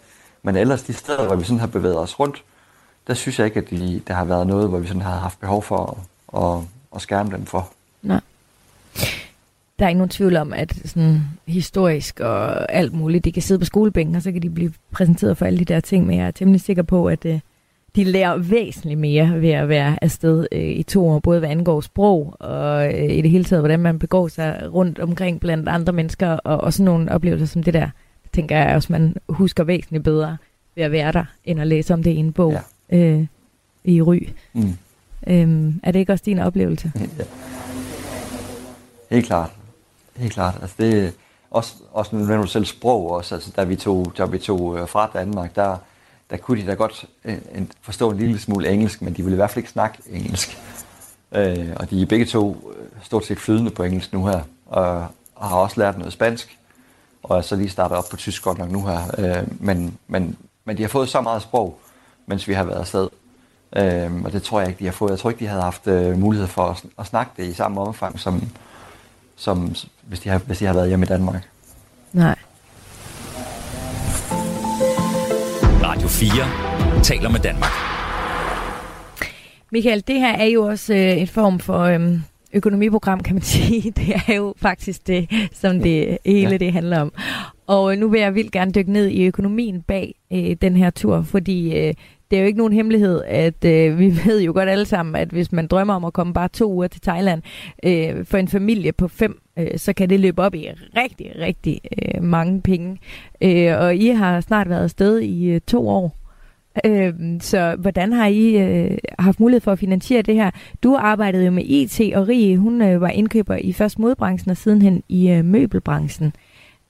[0.43, 2.43] Men ellers de steder, hvor vi sådan har bevæget os rundt,
[3.07, 5.39] der synes jeg ikke, at de, der har været noget, hvor vi sådan har haft
[5.39, 5.99] behov for
[6.33, 7.69] at, at, at skærme dem for.
[8.01, 8.21] Nej.
[9.79, 13.59] Der er ikke nogen tvivl om, at sådan historisk og alt muligt, de kan sidde
[13.59, 16.27] på skolebænken, og så kan de blive præsenteret for alle de der ting, men jeg
[16.27, 17.39] er temmelig sikker på, at øh,
[17.95, 21.81] de lærer væsentligt mere ved at være afsted øh, i to år, både hvad angår
[21.81, 25.93] sprog og øh, i det hele taget, hvordan man begår sig rundt omkring blandt andre
[25.93, 27.89] mennesker, og også sådan nogle oplevelser som det der,
[28.33, 30.37] tænker jeg også, man husker væsentligt bedre
[30.75, 32.97] ved at være der, end at læse om det i en bog ja.
[32.97, 33.25] øh,
[33.83, 34.27] i Ry.
[34.53, 34.77] Mm.
[35.27, 36.91] Øhm, er det ikke også din oplevelse?
[36.95, 37.23] Ja.
[39.09, 39.49] Helt klart.
[40.15, 40.57] Helt klart.
[40.61, 41.13] Altså det,
[41.51, 44.87] også, også nu du selv sprog også, altså da vi tog, da vi tog øh,
[44.87, 45.77] fra Danmark, der,
[46.29, 47.37] der kunne de da godt øh,
[47.81, 50.57] forstå en lille smule engelsk, men de ville i hvert fald ikke snakke engelsk.
[51.31, 55.07] Øh, og de er begge to øh, stort set flydende på engelsk nu her, og,
[55.35, 56.57] og har også lært noget spansk,
[57.23, 58.99] og er så lige startet op på tysk godt nok nu her.
[59.17, 61.79] Øh, men, men, men de har fået så meget sprog,
[62.25, 63.09] mens vi har været afsted.
[63.75, 65.11] Øh, og det tror jeg ikke, de har fået.
[65.11, 67.81] Jeg tror ikke, de havde haft øh, mulighed for at, at snakke det i samme
[67.81, 68.43] omfang, som,
[69.35, 71.49] som hvis, de har, hvis de har været hjemme i Danmark.
[72.13, 72.35] Nej.
[75.83, 77.71] Radio 4 taler med Danmark.
[79.71, 82.19] Michael, det her er jo også øh, en form for øh,
[82.53, 83.91] økonomiprogram, kan man sige.
[83.91, 86.57] Det er jo faktisk det, som det hele ja.
[86.57, 87.13] det handler om.
[87.67, 90.89] Og øh, nu vil jeg vildt gerne dykke ned i økonomien bag øh, den her
[90.89, 91.93] tur, fordi øh,
[92.31, 95.29] det er jo ikke nogen hemmelighed, at øh, vi ved jo godt alle sammen, at
[95.29, 97.41] hvis man drømmer om at komme bare to uger til Thailand
[97.83, 101.81] øh, for en familie på fem, øh, så kan det løbe op i rigtig, rigtig
[101.97, 102.97] øh, mange penge.
[103.41, 106.22] Øh, og I har snart været afsted i øh, to år.
[106.85, 110.51] Øh, så hvordan har I øh, haft mulighed for at finansiere det her?
[110.83, 114.57] Du arbejdede jo med IT, og Rie, hun øh, var indkøber i først modbranchen og
[114.57, 116.33] sidenhen i øh, møbelbranchen.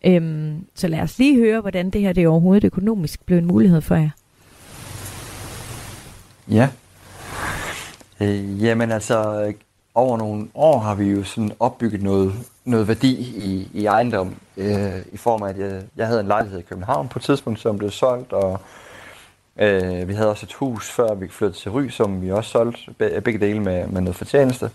[0.06, 3.82] Øh, så lad os lige høre, hvordan det her det overhovedet økonomisk blev en mulighed
[3.82, 4.10] for jer.
[6.50, 6.70] Ja.
[8.22, 9.54] Øh, jamen altså,
[9.96, 12.34] over nogle år har vi jo sådan opbygget noget,
[12.66, 13.14] noget værdi
[13.46, 17.08] i, i ejendom, øh, i form af, at jeg, jeg havde en lejlighed i København
[17.08, 18.60] på et tidspunkt, som blev solgt, og
[19.58, 23.22] øh, vi havde også et hus, før vi flyttede til Ry, som vi også solgte,
[23.22, 24.72] begge dele med, med noget fortjeneste.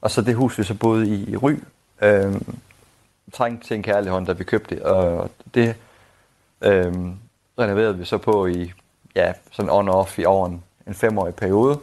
[0.00, 1.52] Og så det hus, vi så boede i, i Ry,
[2.02, 2.34] øh,
[3.32, 5.74] trængte til en kærlig hånd, da vi købte det, og det
[6.60, 6.94] øh,
[7.58, 8.72] renoverede vi så på i,
[9.14, 11.78] ja, sådan on-off i over en, en femårig periode.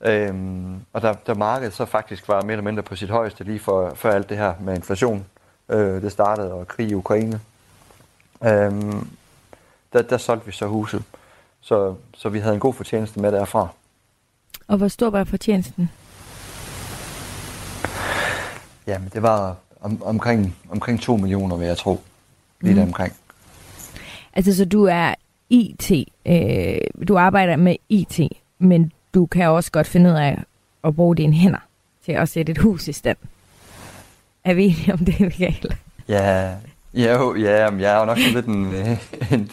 [0.00, 3.58] Øhm, og der, der markedet så faktisk var mere eller mindre på sit højeste lige
[3.58, 5.26] for, for alt det her med inflation,
[5.68, 7.40] øh, det startede, og krig i Ukraine.
[8.44, 9.08] Øhm,
[9.92, 11.02] der, der solgte vi så huset.
[11.62, 13.68] Så, så vi havde en god fortjeneste med derfra.
[14.68, 15.90] Og hvor stor var fortjenesten?
[18.86, 22.00] Jamen, det var om, omkring, omkring 2 millioner, vil jeg tro.
[22.60, 22.82] Lige mm.
[22.82, 23.12] omkring.
[24.32, 25.14] Altså, så du er
[25.50, 25.90] IT,
[26.26, 28.20] øh, du arbejder med IT,
[28.58, 30.42] men du kan også godt finde ud af
[30.84, 31.58] at bruge dine hænder
[32.04, 33.18] til at sætte et hus i stand.
[34.44, 35.76] Er vi enige om det, Michael?
[36.08, 36.54] Ja,
[36.94, 38.74] ja, jo, ja jeg er jo nok lidt en,
[39.32, 39.50] en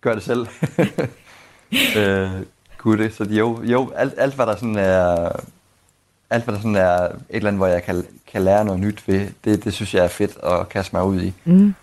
[0.00, 0.46] gør det selv.
[1.98, 2.30] øh,
[2.78, 3.14] gud det.
[3.14, 5.32] Så jo, jo alt, alt, hvad der sådan er,
[6.30, 9.08] alt hvad der sådan er et eller andet, hvor jeg kan, kan lære noget nyt
[9.08, 11.32] ved, det, det synes jeg er fedt at kaste mig ud i.
[11.44, 11.74] Mm.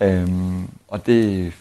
[0.00, 1.52] Øhm, og det,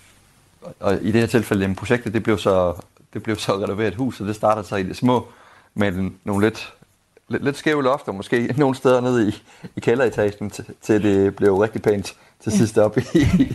[0.80, 2.74] og i det her tilfælde, jamen, projektet, det blev så
[3.16, 5.28] det blev så renoveret et hus, og det startede så i det små,
[5.74, 6.74] med nogle lidt,
[7.30, 9.44] lidt, lidt skæve lofter, måske nogle steder nede i,
[9.76, 12.16] i kælderetagen, til, til det blev rigtig pænt
[12.46, 13.54] til sidst op i, i,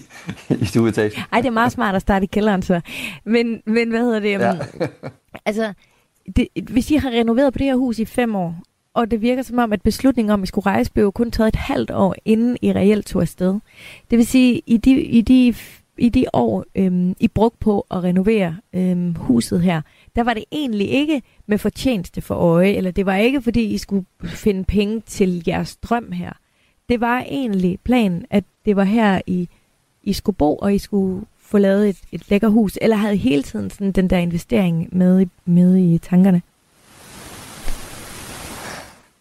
[0.62, 1.22] i stueetagen.
[1.32, 2.80] Ej, det er meget smart at starte i kælderen så.
[3.24, 4.30] Men, men hvad hedder det?
[4.30, 4.58] Ja.
[5.46, 5.72] altså,
[6.36, 8.54] det, hvis I har renoveret på det her hus i fem år,
[8.94, 11.48] og det virker som om, at beslutningen om, at I skulle rejse, blev kun taget
[11.48, 13.58] et halvt år, inden I reelt tog afsted.
[14.10, 15.54] Det vil sige, i de, i de
[16.00, 19.80] i de år, øhm, I brugt på at renovere øhm, huset her,
[20.16, 23.78] der var det egentlig ikke med fortjeneste for øje, eller det var ikke, fordi I
[23.78, 26.32] skulle finde penge til jeres drøm her.
[26.90, 29.48] Det var egentlig planen, at det var her, I,
[30.02, 33.42] I skulle bo, og I skulle få lavet et, et lækker hus, eller havde hele
[33.42, 36.42] tiden sådan den der investering med, med i tankerne?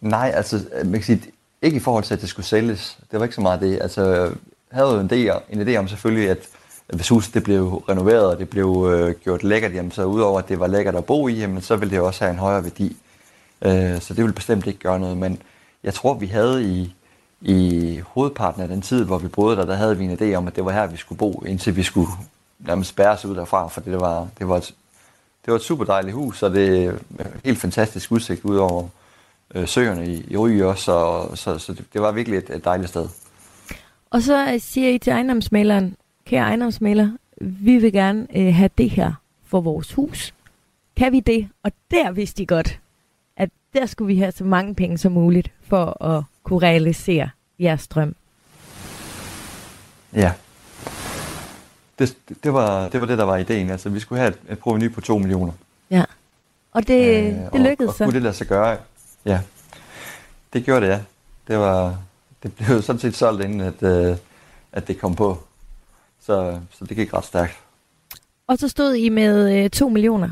[0.01, 1.21] Nej, altså, man kan sige,
[1.61, 2.99] ikke i forhold til, at det skulle sælges.
[3.11, 3.79] Det var ikke så meget det.
[3.81, 4.31] Altså, jeg
[4.71, 6.47] havde jo en idé, en idé om selvfølgelig, at
[6.93, 10.49] hvis huset det blev renoveret, og det blev øh, gjort lækkert, jamen, så udover at
[10.49, 12.97] det var lækkert at bo i, jamen, så ville det også have en højere værdi.
[13.61, 15.41] Øh, så det ville bestemt ikke gøre noget, men
[15.83, 16.95] jeg tror, vi havde i,
[17.41, 20.47] i hovedparten af den tid, hvor vi boede der, der havde vi en idé om,
[20.47, 22.09] at det var her, vi skulle bo, indtil vi skulle
[22.59, 24.73] nærmest spærres ud derfra, for det var, det var, et,
[25.45, 26.93] det var et super dejligt hus, og det er
[27.45, 28.87] helt fantastisk udsigt ud over
[29.55, 32.65] øh, søerne i, i Ry også, og, så, så det, det var virkelig et, et
[32.65, 33.07] dejligt sted.
[34.09, 39.13] Og så siger I til ejendomsmaleren, kære ejendomsmaler, vi vil gerne øh, have det her
[39.45, 40.33] for vores hus.
[40.95, 41.49] Kan vi det?
[41.63, 42.79] Og der vidste de godt,
[43.37, 47.87] at der skulle vi have så mange penge som muligt for at kunne realisere jeres
[47.87, 48.15] drøm.
[50.13, 50.31] Ja.
[51.99, 53.69] Det, det, var, det var det, der var ideen.
[53.69, 55.53] Altså, vi skulle have et, et proveny på 2 millioner.
[55.91, 56.03] Ja.
[56.71, 58.03] Og det, øh, det lykkedes og, så.
[58.03, 58.77] Og kunne det lade sig gøre?
[59.25, 59.41] Ja.
[60.53, 60.99] Det gjorde det, ja.
[61.47, 61.97] Det, var,
[62.43, 64.17] det blev sådan set solgt, inden at, øh,
[64.71, 65.43] at det kom på.
[66.19, 67.57] Så, så det gik ret stærkt.
[68.47, 70.29] Og så stod I med øh, 2 millioner,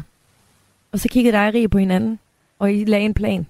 [0.92, 2.20] og så kiggede dig og på hinanden,
[2.60, 3.48] og I lagde en plan.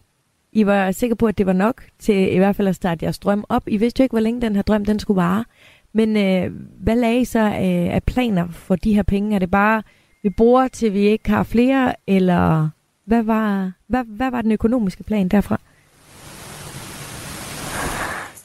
[0.58, 3.20] I var sikre på, at det var nok til i hvert fald at starte jeres
[3.20, 3.64] drøm op.
[3.68, 5.46] I vidste jo ikke, hvor længe den her drøm den skulle vare.
[5.94, 9.36] Men øh, hvad lagde I så øh, af planer for de her penge?
[9.36, 9.84] Er det bare,
[10.24, 12.70] vi bruger til vi ikke har flere, eller
[13.06, 15.60] hvad var, hvad, hvad var den økonomiske plan derfra?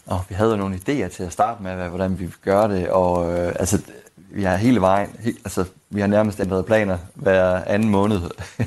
[0.07, 3.33] Og vi havde jo nogle idéer til at starte med, hvordan vi gør det, og
[3.33, 3.83] øh, altså,
[4.17, 8.21] vi har hele vejen, he, altså, vi har nærmest ændret planer hver anden måned,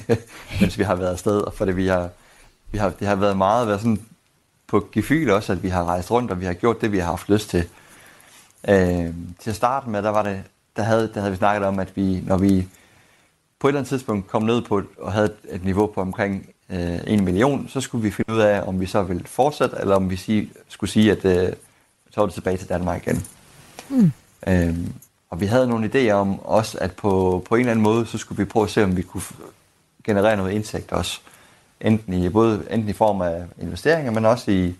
[0.62, 2.10] mens vi har været afsted, for det, vi har,
[2.76, 4.02] vi har, det har været meget været sådan
[4.68, 7.06] på gefyl også, at vi har rejst rundt, og vi har gjort det, vi har
[7.06, 7.64] haft lyst til.
[8.70, 10.44] Øh, til at starte med, der, var det,
[10.76, 12.68] der, havde, der havde vi snakket om, at vi, når vi
[13.60, 17.00] på et eller andet tidspunkt kom ned på og havde et niveau på omkring øh,
[17.08, 20.10] en million, så skulle vi finde ud af, om vi så ville fortsætte, eller om
[20.10, 21.54] vi sige, skulle sige, at øh,
[22.12, 23.26] så var det tilbage til Danmark igen.
[23.90, 24.12] Mm.
[24.48, 24.94] Øhm,
[25.30, 28.18] og vi havde nogle idéer om også, at på, på en eller anden måde, så
[28.18, 29.24] skulle vi prøve at se, om vi kunne
[30.04, 31.22] generere noget indtægt også.
[31.86, 34.76] Enten i, både enten i form af investeringer, men også i,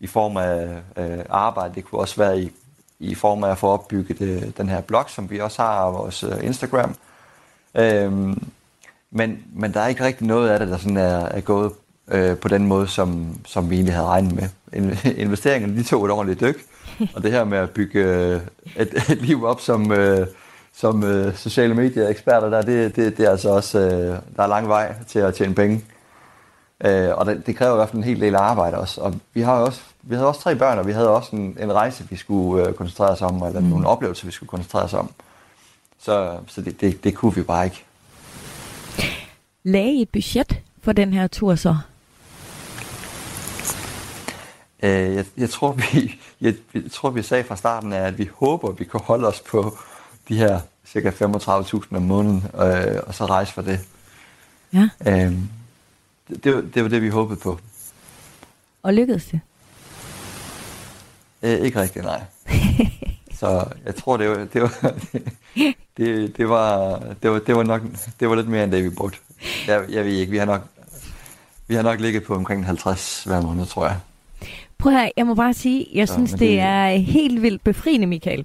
[0.00, 1.74] i form af øh, arbejde.
[1.74, 2.52] Det kunne også være i,
[2.98, 5.94] i form af at få opbygget øh, den her blog, som vi også har og
[5.94, 6.94] vores øh, Instagram.
[7.74, 8.42] Øhm,
[9.10, 11.72] men, men der er ikke rigtig noget af det, der sådan er, er gået
[12.08, 14.48] øh, på den måde, som, som vi egentlig havde regnet med.
[15.16, 16.64] Investeringerne, de tog et ordentligt dyk,
[17.14, 18.40] og det her med at bygge øh,
[18.76, 20.26] et, et liv op som, øh,
[20.72, 24.46] som øh, sociale medier eksperter der, det, det, det er altså også, øh, der er
[24.46, 25.84] lang vej til at tjene penge.
[26.84, 29.00] Øh, og det, det kræver i hvert fald en hel del arbejde også.
[29.00, 31.72] Og vi har også, vi havde også tre børn, og vi havde også en, en
[31.72, 33.66] rejse, vi skulle øh, koncentrere os om, eller mm.
[33.66, 35.10] nogle oplevelser, vi skulle koncentrere os om.
[35.98, 37.84] Så, så det, det, det kunne vi bare ikke.
[39.64, 41.76] Lagde I et budget for den her tur så?
[44.82, 48.30] Øh, jeg, jeg, tror, vi, jeg, jeg tror, vi sagde fra starten af, at vi
[48.34, 49.78] håber, vi kan holde os på
[50.28, 53.80] de her cirka 35.000 om måneden, øh, og så rejse for det.
[54.72, 54.88] Ja.
[55.06, 55.32] Øh,
[56.28, 57.58] det, det, var, det var det, vi håbede på.
[58.82, 59.40] Og lykkedes det?
[61.42, 62.20] Øh, ikke rigtigt, nej.
[63.40, 64.72] så jeg tror, det var, det var,
[65.96, 67.82] det, det, var, det, var, det var nok
[68.20, 69.18] det var lidt mere end det, vi brugte.
[69.66, 70.62] Jeg, jeg ved ikke, vi har nok,
[71.68, 73.96] vi har nok ligget på omkring 50 hver måned, tror jeg.
[74.78, 78.44] Prøv her, jeg må bare sige, jeg synes, det, det er helt vildt befriende, Michael,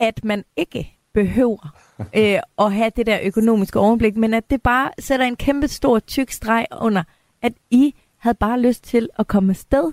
[0.00, 1.74] at man ikke behøver
[2.18, 5.98] øh, at have det der økonomiske overblik, men at det bare sætter en kæmpe stor
[5.98, 7.02] tyk streg under,
[7.44, 9.92] at I havde bare lyst til at komme afsted,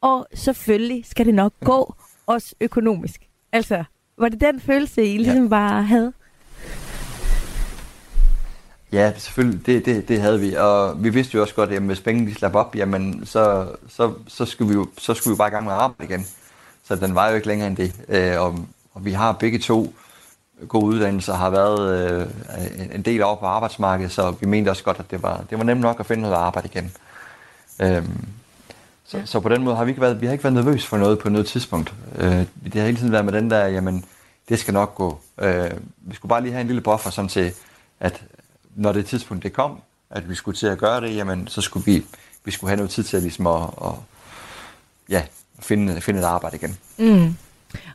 [0.00, 1.94] og selvfølgelig skal det nok gå,
[2.26, 3.20] også økonomisk.
[3.52, 3.84] Altså,
[4.18, 5.48] var det den følelse, I ligesom ja.
[5.48, 6.12] bare havde?
[8.92, 12.00] Ja, selvfølgelig, det, det, det havde vi, og vi vidste jo også godt, at hvis
[12.00, 15.48] pengene de slap op, jamen, så, så, så, skulle vi jo, så skulle vi bare
[15.48, 16.26] i gang med arbejde igen.
[16.84, 17.94] Så den var jo ikke længere end det.
[18.08, 19.94] Øh, og, og vi har begge to
[20.68, 22.26] gode uddannelser, har været øh,
[22.94, 25.64] en del over på arbejdsmarkedet, så vi mente også godt, at det var, det var
[25.64, 26.92] nemt nok at finde noget arbejde igen.
[27.80, 28.26] Øhm,
[29.04, 29.24] så, ja.
[29.26, 31.18] så på den måde har vi ikke været, vi har ikke været nervøse for noget
[31.18, 31.94] på noget tidspunkt.
[32.18, 34.04] Øh, det har hele tiden været med den der, jamen,
[34.48, 35.20] det skal nok gå.
[35.40, 37.52] Øh, vi skulle bare lige have en lille buffer, sådan til,
[38.00, 38.22] at
[38.74, 41.84] når det tidspunkt det kom, at vi skulle til at gøre det, jamen, så skulle
[41.84, 42.04] vi,
[42.44, 43.92] vi skulle have noget tid til at, ligesom at, at
[45.08, 45.22] ja,
[45.60, 46.78] finde, finde et arbejde igen.
[46.98, 47.36] Mm.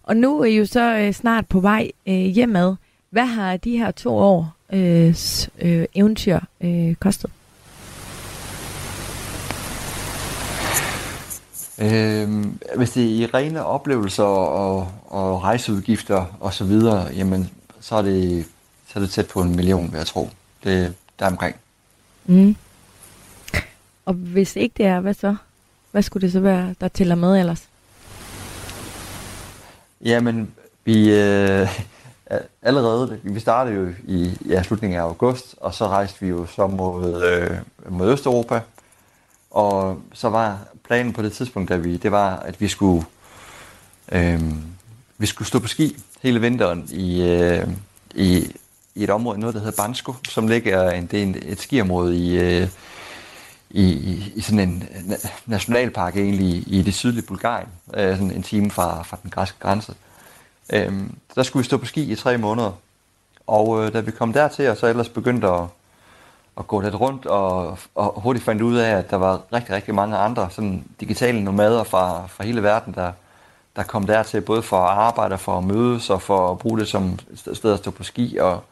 [0.03, 2.75] Og nu er I jo så øh, snart på vej øh, hjemad.
[3.09, 5.15] Hvad har de her to år øh,
[5.59, 7.31] øh, eventyr øh, kostet?
[11.81, 17.49] Øh, hvis det er i rene oplevelser og, og rejseudgifter og så videre, jamen,
[17.79, 18.45] så er det,
[18.87, 20.29] så er det tæt på en million, vil jeg tro.
[20.63, 21.55] Det der omkring.
[22.25, 22.55] Mm.
[24.05, 25.35] Og hvis ikke det er, hvad så?
[25.91, 27.67] Hvad skulle det så være, der tæller med ellers?
[30.01, 30.53] Jamen,
[30.85, 31.67] vi øh,
[32.61, 36.67] allerede, vi startede jo i ja, slutningen af august, og så rejste vi jo så
[36.67, 37.57] mod, øh,
[37.89, 38.61] mod Østeuropa.
[39.51, 43.05] Og så var planen på det tidspunkt, da vi, det var, at vi skulle,
[44.11, 44.41] øh,
[45.17, 47.67] vi skulle stå på ski hele vinteren i, øh,
[48.15, 48.55] i,
[48.95, 52.17] i et område, noget der hedder Bansko, som ligger en, det er en, et skiområde
[52.17, 52.67] i, øh,
[53.69, 54.83] i, i, i sådan en
[55.45, 59.93] nationalpark egentlig i det sydlige Bulgarien, øh, sådan en time fra, fra den græske grænse.
[60.73, 60.93] Øh,
[61.35, 62.71] der skulle vi stå på ski i tre måneder,
[63.47, 65.63] og øh, da vi kom dertil, og så ellers begyndte at,
[66.57, 69.95] at gå lidt rundt, og, og hurtigt fandt ud af, at der var rigtig, rigtig
[69.95, 73.11] mange andre sådan digitale nomader fra, fra hele verden, der,
[73.75, 76.87] der kom dertil, både for at arbejde, for at mødes, og for at bruge det
[76.87, 77.19] som
[77.53, 78.63] sted at stå på ski, og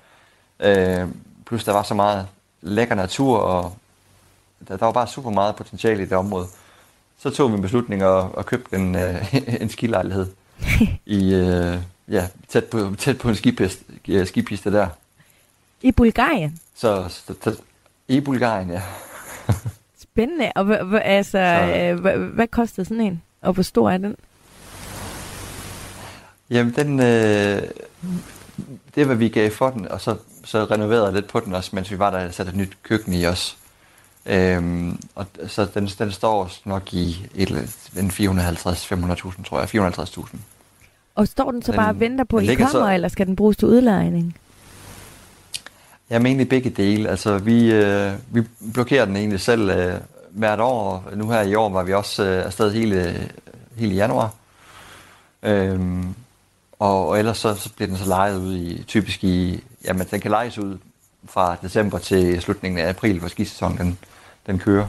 [0.59, 1.07] øh,
[1.45, 2.27] plus der var så meget
[2.61, 3.73] lækker natur, og
[4.67, 6.47] der, der var bare super meget potentiale i det område.
[7.19, 10.27] Så tog vi en beslutning at, at købe en, øh, en skilejlighed
[11.05, 14.87] i, øh, ja, tæt, på, tæt på en skipiste, skipiste der.
[15.81, 16.59] I Bulgarien?
[16.75, 17.55] Så, så, så
[18.07, 18.81] i Bulgarien, ja.
[20.03, 20.51] Spændende.
[20.55, 23.21] Og h- h- altså, øh, h- hvad kostede sådan en?
[23.41, 24.15] Og hvor stor er den?
[26.49, 26.99] Jamen, den...
[26.99, 27.61] Øh,
[28.95, 31.91] det hvad vi gav for den, og så, så renoverede lidt på den også, mens
[31.91, 33.57] vi var der, satte et nyt køkken i os.
[34.25, 37.49] Øhm, og så den, den står nok i et,
[37.97, 39.91] en 450-500.000, tror jeg.
[39.91, 40.37] 450.000.
[41.15, 43.27] Og står den så den, bare og venter på, at I kommer, så, eller skal
[43.27, 44.37] den bruges til udlejning?
[46.09, 47.09] Jeg mener egentlig begge dele.
[47.09, 48.41] Altså, vi, øh, vi
[48.73, 49.93] blokerer den egentlig selv øh,
[50.29, 51.09] hvert år.
[51.15, 53.29] Nu her i år var vi også øh, afsted hele,
[53.75, 54.33] hele januar.
[55.43, 56.15] Øhm,
[56.79, 60.19] og, og ellers så, så bliver den så lejet ud i, typisk i, jamen den
[60.19, 60.77] kan lejes ud
[61.25, 63.97] fra december til slutningen af april, hvor skisæsonen
[64.47, 64.87] den, kører.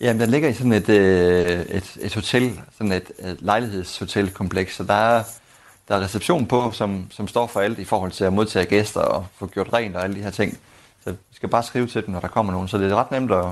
[0.00, 4.84] Jamen, den ligger i sådan et, øh, et, et hotel, sådan et, et lejlighedshotelkompleks, så
[4.84, 5.22] der er,
[5.88, 9.00] der er reception på, som, som står for alt i forhold til at modtage gæster
[9.00, 10.58] og få gjort rent og alle de her ting.
[11.04, 13.10] Så vi skal bare skrive til dem, når der kommer nogen, så det er ret
[13.10, 13.46] nemt at,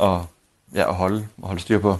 [0.00, 0.18] at,
[0.74, 1.96] ja, at holde, at holde styr på.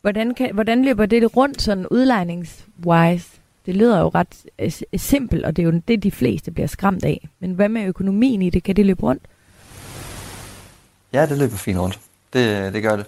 [0.00, 3.28] Hvordan, kan, hvordan løber det rundt sådan udlejningswise?
[3.66, 7.04] Det lyder jo ret øh, simpelt, og det er jo det, de fleste bliver skræmt
[7.04, 7.28] af.
[7.40, 8.62] Men hvad med økonomien i det?
[8.62, 9.22] Kan det løbe rundt?
[11.12, 12.00] Ja, det løber fint rundt.
[12.32, 13.06] Det, det gør det.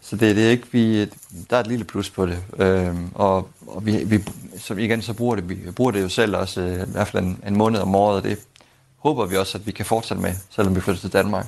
[0.00, 1.04] Så det, det er ikke, vi,
[1.50, 2.44] der er et lille plus på det.
[2.58, 4.24] Øhm, og, og vi, vi,
[4.58, 7.24] så igen, så bruger det, vi bruger det jo selv også øh, i hvert fald
[7.24, 8.38] en, en måned om året, det
[8.98, 11.46] håber vi også, at vi kan fortsætte med, selvom vi flytter til Danmark.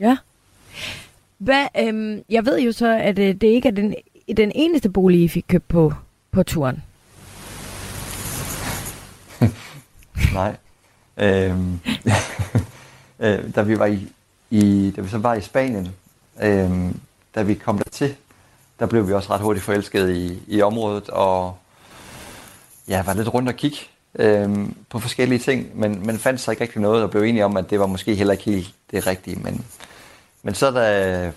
[0.00, 0.16] Ja.
[1.38, 3.94] Hvad, øhm, jeg ved jo så, at øh, det ikke er den,
[4.36, 5.92] den eneste bolig, I fik købt på,
[6.30, 6.82] på turen.
[10.34, 10.56] Nej.
[11.18, 11.80] Øhm,
[13.20, 14.08] øh, da vi var i,
[14.50, 15.94] i, da vi så var i Spanien,
[16.42, 16.92] øh,
[17.34, 18.16] da vi kom der til,
[18.78, 21.56] der blev vi også ret hurtigt forelsket i, i området, og
[22.88, 23.78] ja, var lidt rundt og kigge
[24.14, 27.56] øh, på forskellige ting, men, men fandt sig ikke rigtig noget, og blev enige om,
[27.56, 29.36] at det var måske heller ikke helt det rigtige.
[29.36, 29.64] Men,
[30.42, 31.32] men så da,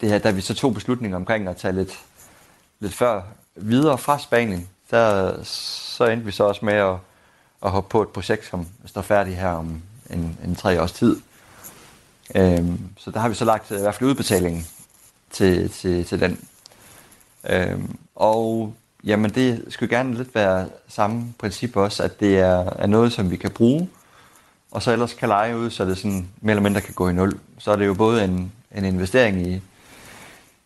[0.00, 2.00] det her, da vi så tog beslutningen omkring at tage lidt,
[2.80, 3.22] lidt før
[3.56, 6.96] videre fra Spanien, der, så endte vi så også med at,
[7.64, 11.20] at hoppe på et projekt, som står færdigt her om en, en tre års tid.
[12.36, 14.66] Øhm, så der har vi så lagt øh, i hvert fald udbetalingen
[15.30, 16.38] til, til, til den.
[17.50, 22.86] Øhm, og jamen det skulle gerne lidt være samme princip også, at det er, er
[22.86, 23.88] noget, som vi kan bruge,
[24.70, 27.12] og så ellers kan lege ud, så det sådan mere eller mindre kan gå i
[27.12, 27.38] nul.
[27.58, 29.60] Så er det jo både en, en investering i,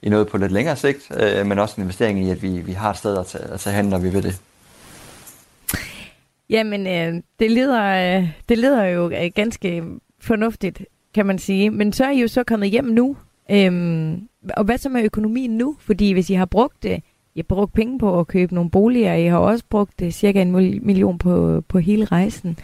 [0.02, 2.72] i noget på lidt længere sigt, øh, men også en investering i, at vi, vi
[2.72, 4.40] har et sted at tage, at tage hen, når vi vil det.
[6.50, 9.84] Jamen, øh, det, leder, øh, det leder jo øh, ganske
[10.20, 10.82] fornuftigt,
[11.14, 11.70] kan man sige.
[11.70, 13.16] Men så er I jo så kommet hjem nu.
[13.50, 15.76] Øhm, og hvad så med økonomien nu?
[15.80, 17.02] Fordi hvis I har brugt det,
[17.34, 20.42] I har brugt penge på at købe nogle boliger, I har også brugt det, cirka
[20.42, 20.52] en
[20.86, 22.58] million på, på hele rejsen.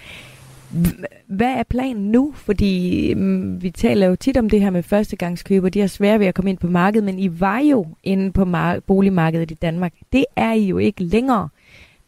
[1.27, 2.33] Hvad er planen nu?
[2.37, 5.69] Fordi mm, vi taler jo tit om det her med førstegangskøber.
[5.69, 8.43] De har svært ved at komme ind på markedet, men I var jo inde på
[8.43, 9.93] mar- boligmarkedet i Danmark.
[10.13, 11.49] Det er I jo ikke længere.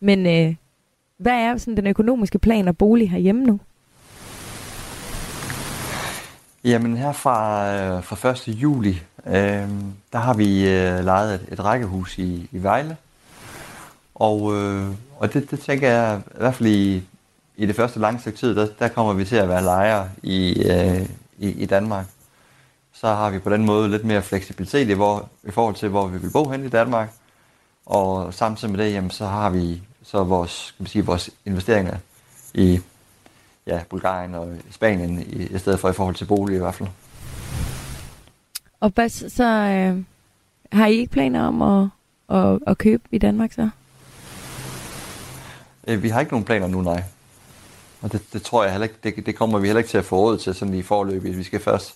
[0.01, 0.55] Men øh,
[1.19, 3.61] hvad er sådan den økonomiske plan og bolig herhjemme nu?
[6.67, 8.49] Jamen her fra, øh, fra 1.
[8.49, 9.69] juli, øh,
[10.13, 12.97] der har vi øh, lejet et, et rækkehus i, i Vejle.
[14.15, 14.87] Og, øh,
[15.19, 17.03] og det, det tænker jeg, i hvert fald i,
[17.57, 20.63] i det første lange stykke tid, der, der kommer vi til at være lejere i,
[20.71, 21.09] øh,
[21.39, 22.07] i, i Danmark.
[22.93, 26.07] Så har vi på den måde lidt mere fleksibilitet i, hvor, i forhold til, hvor
[26.07, 27.13] vi vil bo hen i Danmark.
[27.87, 31.97] Og samtidig med det, jamen, så har vi så vores, kan man sige, vores investeringer
[32.55, 32.81] i
[33.67, 36.89] ja, Bulgarien og Spanien i, i stedet for i forhold til bolig i hvert fald.
[38.81, 40.05] Og hvad, så øh,
[40.73, 41.89] har I ikke planer om at,
[42.37, 43.69] at, at købe i Danmark så?
[45.87, 47.03] Øh, vi har ikke nogen planer nu, nej.
[48.03, 50.05] Og det, det tror jeg heller ikke, det, det kommer vi heller ikke til at
[50.05, 51.39] få råd til sådan i forløbet.
[51.39, 51.95] Vi skal først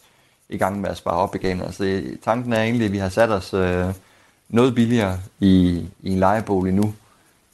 [0.49, 1.61] i gang med at spare op igen.
[1.61, 3.87] Altså, tanken er egentlig, at vi har sat os øh,
[4.49, 6.95] noget billigere i, i en lejebolig nu,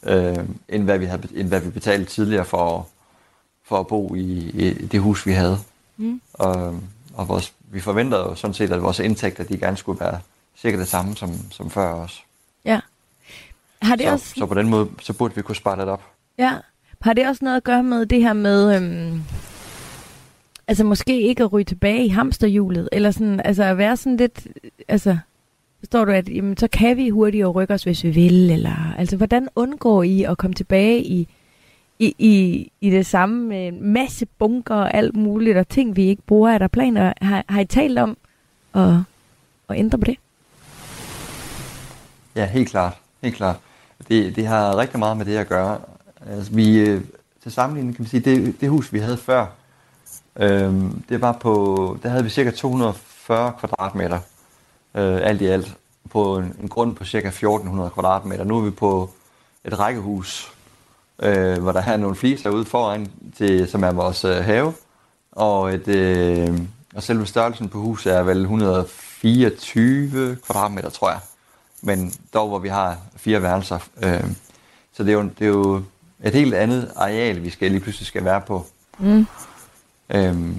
[0.03, 0.37] øh,
[0.69, 2.89] end, hvad vi havde, end hvad vi betalte tidligere for,
[3.67, 5.59] for at bo i, i det hus, vi havde.
[5.97, 6.21] Mm.
[6.33, 6.81] Og,
[7.15, 10.21] og vores, vi forventer jo sådan set, at vores indtægter de gerne skulle være
[10.57, 12.21] cirka det samme som, som før også.
[12.65, 12.81] Ja.
[13.83, 14.35] Har det så, også...
[14.37, 16.03] så på den måde, så burde vi kunne spare det op.
[16.39, 16.53] Ja.
[17.03, 19.23] Har det også noget at gøre med det her med, øhm,
[20.69, 24.47] altså måske ikke at ryge tilbage i hamsterhjulet, eller sådan, altså at være sådan lidt,
[24.89, 25.19] altså,
[25.79, 29.17] forstår du, at jamen, så kan vi hurtigere rykke os, hvis vi vil, eller, altså
[29.17, 31.29] hvordan undgår I at komme tilbage i,
[31.99, 36.07] i, i, i det samme med en masse bunker og alt muligt, og ting, vi
[36.07, 36.51] ikke bruger?
[36.51, 37.13] Er der planer?
[37.23, 38.17] Har, har I talt om
[38.75, 38.95] at,
[39.69, 40.17] at ændre på det?
[42.37, 42.93] Ja, helt klart.
[43.23, 43.57] Helt klart.
[44.09, 45.79] Det, det har rigtig meget med det at gøre.
[46.27, 47.01] Altså, vi, øh,
[47.43, 49.47] til sammenligning kan man sige, det, det hus, vi havde før,
[50.37, 54.21] øhm, det var på, der havde vi cirka 240 kvadratmeter,
[54.95, 55.77] øh, alt i alt,
[56.11, 58.45] på en, en grund på cirka 1400 kvadratmeter.
[58.45, 59.11] Nu er vi på
[59.65, 60.56] et rækkehus,
[61.23, 64.73] øh, hvor der er nogle fliser ude foran, til, som er vores øh, have,
[65.33, 66.59] og, et, øh,
[66.95, 71.21] og selve størrelsen på huset er vel 124 kvadratmeter, tror jeg.
[71.83, 73.79] Men dog, hvor vi har fire værelser.
[74.03, 74.25] Øh,
[74.93, 75.83] så det er, jo, det er jo
[76.25, 78.67] et helt andet areal, vi skal lige pludselig skal være på.
[78.99, 79.27] Mm.
[80.11, 80.59] Øhm,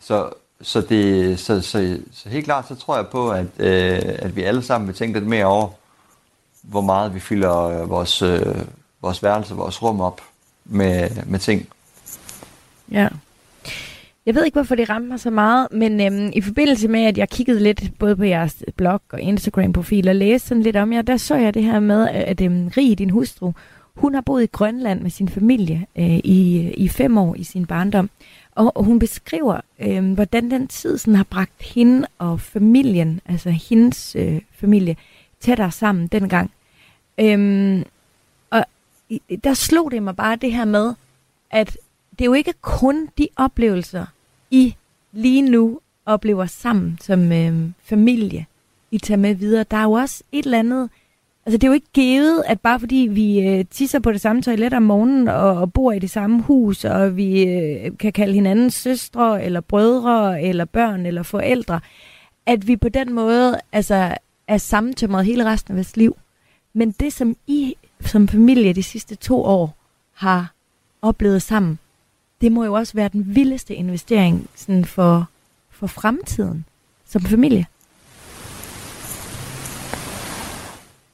[0.00, 0.30] så,
[0.62, 4.42] så, det, så, så, så helt klart, så tror jeg på, at, øh, at vi
[4.42, 5.68] alle sammen vil tænke lidt mere over,
[6.62, 8.56] hvor meget vi fylder øh, vores, øh,
[9.02, 10.20] vores værelse, vores rum op
[10.64, 11.68] med, med ting.
[12.90, 13.08] Ja.
[14.26, 17.18] Jeg ved ikke, hvorfor det ramte mig så meget, men øhm, i forbindelse med, at
[17.18, 21.02] jeg kiggede lidt både på jeres blog og Instagram-profil og læste sådan lidt om jer,
[21.02, 23.52] der så jeg det her med, at øhm, Rie, din hustru,
[23.94, 27.66] hun har boet i Grønland med sin familie øh, i, i fem år i sin
[27.66, 28.10] barndom.
[28.54, 33.50] Og, og hun beskriver, øh, hvordan den tid sådan har bragt hende og familien, altså
[33.50, 34.96] hendes øh, familie,
[35.40, 36.50] tættere sammen dengang.
[37.18, 37.82] Øh,
[39.44, 40.94] der slog det mig bare det her med,
[41.50, 41.78] at
[42.10, 44.06] det er jo ikke kun de oplevelser,
[44.50, 44.74] I
[45.12, 48.46] lige nu oplever sammen som øh, familie,
[48.90, 49.64] I tager med videre.
[49.70, 50.90] Der er jo også et eller andet
[51.46, 54.42] Altså, det er jo ikke givet, at bare fordi vi øh, tisser på det samme
[54.42, 58.34] toilet om morgenen og, og bor i det samme hus, og vi øh, kan kalde
[58.34, 61.80] hinanden søstre, eller brødre, eller børn, eller forældre,
[62.46, 64.16] at vi på den måde altså,
[64.48, 66.16] er sammentømret hele resten af vores liv.
[66.72, 67.74] Men det, som I
[68.06, 69.76] som familie de sidste to år
[70.12, 70.52] har
[71.02, 71.78] oplevet sammen,
[72.40, 75.28] det må jo også være den vildeste investering sådan for,
[75.70, 76.64] for fremtiden
[77.06, 77.66] som familie.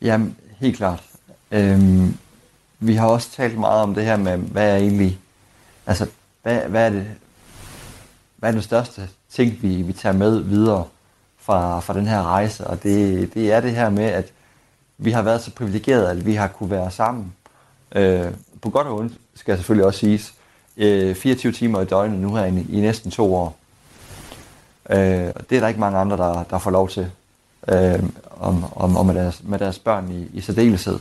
[0.03, 1.03] Jamen, helt klart.
[1.51, 2.17] Øhm,
[2.79, 5.19] vi har også talt meget om det her med, hvad er egentlig,
[5.87, 6.07] altså,
[6.43, 7.07] hvad, hvad er det,
[8.37, 10.85] hvad er den største ting, vi, vi tager med videre
[11.39, 14.33] fra, fra den her rejse, og det, det er det her med, at
[14.99, 17.33] vi har været så privilegerede, at vi har kunne være sammen.
[17.95, 18.33] Øh,
[18.63, 20.35] på godt og ondt, skal jeg selvfølgelig også siges,
[20.77, 23.57] øh, 24 timer i døgnet nu her i, i næsten to år.
[24.91, 27.11] Øh, og det er der ikke mange andre, der, der får lov til
[27.69, 28.03] øh,
[28.41, 30.99] om, om, om med, deres, med deres børn i, i særdeleshed.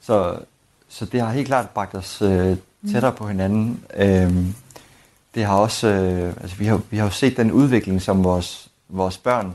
[0.00, 0.38] Så,
[0.88, 2.56] så det har helt klart bragt os øh,
[2.92, 3.84] tættere på hinanden.
[3.96, 4.34] Øh,
[5.34, 8.68] det har også, øh, altså vi har, vi har jo set den udvikling, som vores,
[8.88, 9.54] vores børn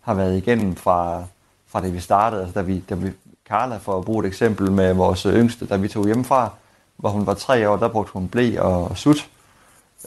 [0.00, 1.24] har været igennem fra,
[1.72, 2.42] fra det vi startede.
[2.42, 3.10] Altså da vi, da vi,
[3.48, 6.50] Carla, for at bruge et eksempel med vores yngste, da vi tog hjemmefra,
[6.96, 9.28] hvor hun var tre år, der brugte hun blæ og sut.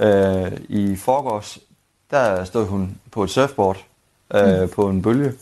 [0.02, 1.60] Øh, I forgårs,
[2.12, 3.78] der stod hun på et surfboard
[4.34, 4.70] øh, mm.
[4.70, 5.34] på en bølge.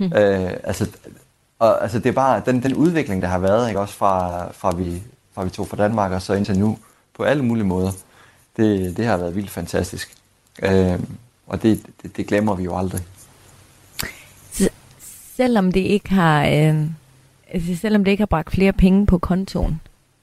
[0.00, 0.90] øh, altså,
[1.58, 3.80] og, altså det er bare den, den udvikling, der har været, ikke?
[3.80, 5.02] også fra, fra, vi,
[5.34, 6.78] fra vi tog fra Danmark og så indtil nu,
[7.16, 7.90] på alle mulige måder.
[8.56, 10.14] Det, det har været vildt fantastisk.
[10.62, 11.00] Øh,
[11.46, 13.02] og det, det, det glemmer vi jo aldrig.
[15.36, 16.86] Selvom det ikke har, øh,
[17.52, 19.80] altså, selvom det ikke har bragt flere penge på kontoen,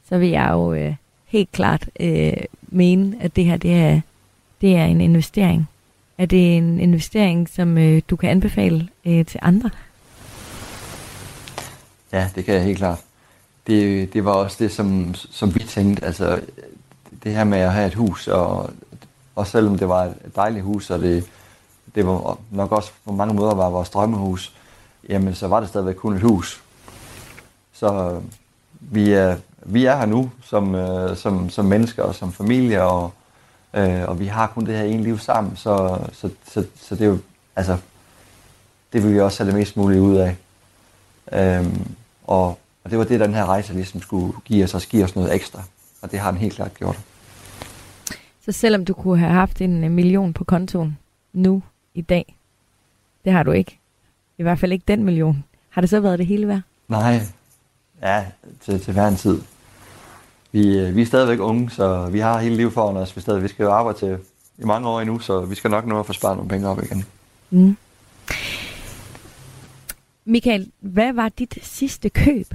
[0.10, 0.96] så vil jeg jo øh,
[1.26, 4.02] helt klart øh, mene, at det her det er,
[4.62, 5.70] det er en investering.
[6.18, 9.70] Er det en investering, som øh, du kan anbefale øh, til andre?
[12.12, 13.00] Ja, det kan jeg helt klart.
[13.68, 16.06] Det, det var også det, som, som vi tænkte.
[16.06, 16.42] Altså,
[17.24, 18.70] det her med at have et hus, og,
[19.36, 21.26] og selvom det var et dejligt hus, og det,
[21.96, 24.54] det var nok også på mange måder var vores drømmehus,
[25.10, 26.64] jamen så var det stadigvæk kun et hus.
[27.74, 28.22] Så øh,
[28.80, 33.14] vi er, vi er her nu som, øh, som, som mennesker og som familie, og,
[33.74, 37.02] øh, og vi har kun det her ene liv sammen, så, så, så, så det
[37.02, 37.18] er jo,
[37.56, 37.78] altså,
[38.94, 40.36] det vil vi også have det mest muligt ud af.
[41.34, 42.48] Øhm, og,
[42.84, 45.36] og det var det, den her rejse ligesom skulle give os, og give os noget
[45.36, 45.64] ekstra.
[46.02, 47.00] Og det har den helt klart gjort.
[48.46, 50.98] Så selvom du kunne have haft en million på kontoen
[51.34, 52.36] nu, i dag,
[53.26, 53.81] det har du ikke.
[54.42, 55.44] I hvert fald ikke den million.
[55.70, 56.62] Har det så været det hele værd?
[56.88, 57.22] Nej,
[58.02, 58.26] ja,
[58.62, 59.42] til, til hver en tid.
[60.52, 63.16] Vi, øh, vi er stadigvæk unge, så vi har hele livet foran os.
[63.16, 64.18] Vi, stadig, vi skal jo arbejde til
[64.58, 66.84] i mange år endnu, så vi skal nok nå at få sparet nogle penge op
[66.84, 67.06] igen.
[67.50, 67.78] Mm.
[70.26, 72.54] Michael, hvad var dit sidste køb?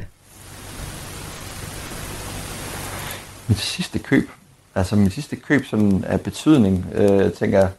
[3.49, 4.31] Mit sidste køb?
[4.75, 7.71] Altså mit sidste køb sådan af betydning, øh, tænker jeg,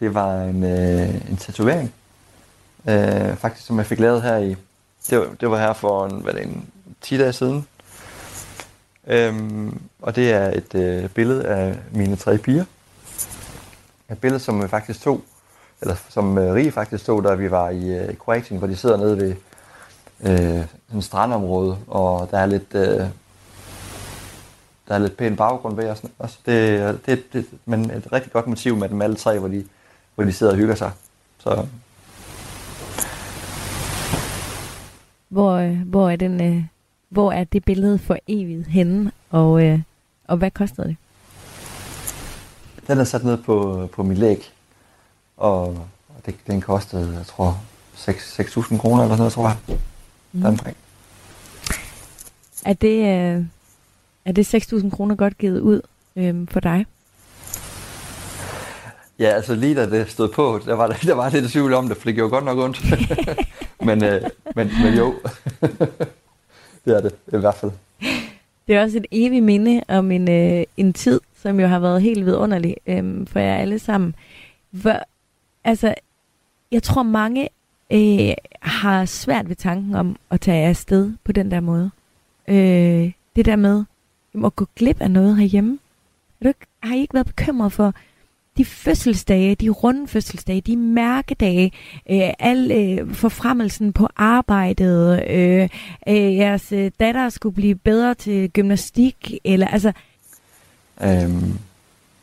[0.00, 1.92] det var en, øh, en tatovering.
[2.88, 4.56] Øh, faktisk, som jeg fik lavet her i,
[5.10, 6.66] det var, det var her for en, hvad det, en
[7.00, 7.66] 10 dage siden.
[9.06, 12.64] Øhm, og det er et øh, billede af mine tre piger.
[14.10, 15.20] Et billede, som vi faktisk tog,
[15.80, 18.96] eller som øh, Rie faktisk tog, da vi var i øh, Kroatien, hvor de sidder
[18.96, 19.34] nede ved
[20.20, 20.64] øh,
[20.94, 23.06] en strandområde, og der er lidt, øh,
[24.88, 26.02] der er lidt pæn baggrund ved os.
[26.18, 26.38] Også.
[26.46, 29.64] Det, det, det, men et rigtig godt motiv med dem alle tre, hvor de,
[30.14, 30.90] hvor de sidder og hygger sig.
[31.38, 31.66] Så.
[35.32, 36.64] Hvor, øh, hvor, er den, øh,
[37.08, 39.80] hvor er det billede for evigt henne, og, øh,
[40.28, 40.96] og hvad kostede det?
[42.86, 44.52] Den er sat ned på, på mit læg,
[45.36, 45.86] og,
[46.26, 47.60] det, den kostede, jeg tror,
[47.94, 49.78] 6.000 kroner eller sådan noget, tror jeg.
[50.32, 50.44] Mm.
[50.44, 50.76] Omkring.
[52.64, 53.06] Er det,
[54.24, 55.80] er det 6.000 kroner godt givet ud
[56.16, 56.86] øh, for dig?
[59.22, 61.96] Ja, altså lige da det stod på, der var, der var lidt tvivl om det,
[61.96, 62.84] for det gjorde godt nok ondt.
[63.86, 64.22] men, øh,
[64.56, 65.14] men, men jo,
[66.84, 67.72] det er det i hvert fald.
[68.66, 72.02] Det er også et evigt minde om en, øh, en tid, som jo har været
[72.02, 74.14] helt vidunderlig øh, for jer alle sammen.
[74.70, 74.98] Hvor,
[75.64, 75.94] altså,
[76.72, 77.48] jeg tror mange
[77.92, 81.90] øh, har svært ved tanken om at tage afsted på den der måde.
[82.48, 83.84] Øh, det der med
[84.44, 85.78] at gå glip af noget herhjemme.
[86.40, 87.94] Er du ikke, har I ikke været bekymret for
[88.56, 91.72] de fødselsdage, de runde fødselsdage, de mærkedage,
[92.10, 95.68] øh, al øh, forfremmelsen på arbejdet, øh,
[96.08, 99.92] øh, jeres øh, datter skulle blive bedre til gymnastik, eller altså...
[101.02, 101.58] Øhm,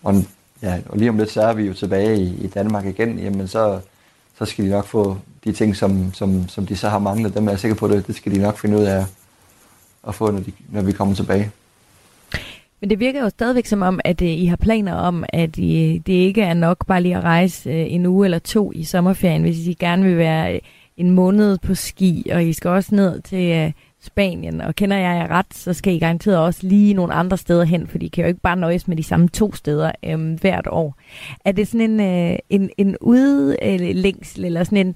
[0.03, 0.15] og,
[0.61, 3.47] ja, og lige om lidt, så er vi jo tilbage i, i Danmark igen, jamen
[3.47, 3.79] så,
[4.37, 7.47] så skal de nok få, de ting, som, som, som de så har manglet, dem
[7.47, 9.05] er jeg sikker på, det, det skal de nok finde ud af
[10.07, 11.51] at få, når, de, når vi kommer tilbage.
[12.81, 16.01] Men det virker jo stadigvæk som om, at øh, I har planer om, at I,
[16.05, 19.41] det ikke er nok bare lige at rejse øh, en uge eller to i sommerferien,
[19.41, 20.59] hvis I gerne vil være
[20.97, 25.27] en måned på ski, og I skal også ned til Spanien, og kender jeg jer
[25.27, 28.27] ret, så skal I garanteret også lige nogle andre steder hen, for I kan jo
[28.27, 30.95] ikke bare nøjes med de samme to steder øhm, hvert år.
[31.45, 34.95] Er det sådan en, øh, en, en udlængsel, eller sådan en,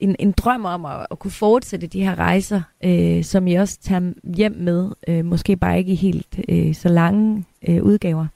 [0.00, 3.78] en, en drøm om at, at kunne fortsætte de her rejser, øh, som I også
[3.82, 8.26] tager hjem med, øh, måske bare ikke i helt øh, så lange øh, udgaver?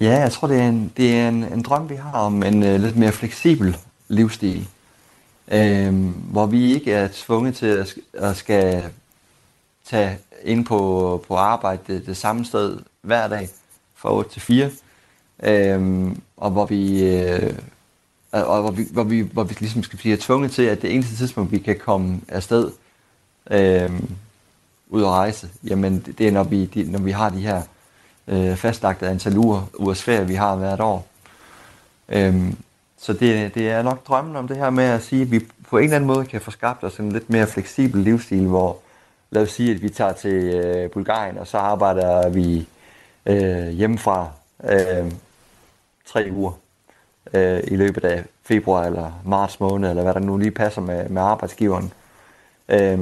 [0.00, 2.62] Ja, jeg tror, det er en, det er en, en drøm, vi har om en
[2.62, 3.76] øh, lidt mere fleksibel
[4.08, 4.68] livsstil
[5.48, 5.94] øh,
[6.30, 8.84] hvor vi ikke er tvunget til at, at skal
[9.84, 13.48] tage ind på, på arbejde det, det samme sted hver dag
[13.94, 14.70] fra 8 til 4,
[15.42, 17.54] øh, og hvor vi, øh,
[18.32, 21.16] og hvor vi, hvor vi, hvor vi ligesom skal blive tvunget til, at det eneste
[21.16, 22.70] tidspunkt, vi kan komme afsted
[23.50, 23.90] øh,
[24.88, 27.62] ud og rejse, jamen det er, når vi, de, når vi har de her
[28.28, 31.06] øh, fastlagte antal uger, ugers ferie, vi har hvert år.
[32.08, 32.56] Øhm,
[33.04, 35.40] så det, det er nok drømmen om det her med at sige, at vi
[35.70, 38.78] på en eller anden måde kan få skabt os en lidt mere fleksibel livsstil, hvor
[39.30, 42.68] lad os sige, at vi tager til øh, Bulgarien, og så arbejder vi
[43.26, 44.28] øh, hjemmefra
[44.64, 45.12] øh,
[46.06, 46.52] tre uger
[47.34, 51.08] øh, i løbet af februar eller marts måned, eller hvad der nu lige passer med,
[51.08, 51.92] med arbejdsgiveren.
[52.68, 52.98] Øh,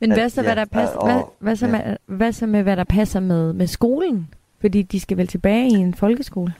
[0.00, 1.72] Men hvad så, ja, hvad, der passer, og, hvad, hvad, så ja.
[1.72, 4.28] med, hvad så med, hvad der passer med, med skolen?
[4.60, 6.54] Fordi de skal vel tilbage i en folkeskole?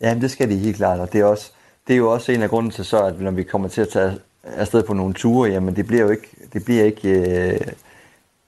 [0.00, 1.52] Ja, det skal de helt klart, og det er, også,
[1.86, 3.88] det er jo også en af grunden til så, at når vi kommer til at
[3.88, 7.60] tage afsted på nogle ture, jamen det bliver jo ikke, det bliver ikke, øh,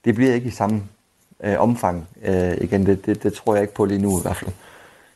[0.05, 0.82] det bliver ikke i samme
[1.42, 2.86] øh, omfang øh, igen.
[2.86, 4.50] Det, det, det, tror jeg ikke på lige nu i hvert fald.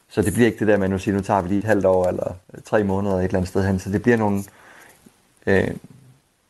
[0.08, 1.64] Så det bliver ikke det der med, at nu siger, nu tager vi lige et
[1.64, 2.34] halvt år eller
[2.64, 3.78] tre måneder et eller andet sted hen.
[3.78, 4.44] Så det bliver nogle,
[5.46, 5.70] øh,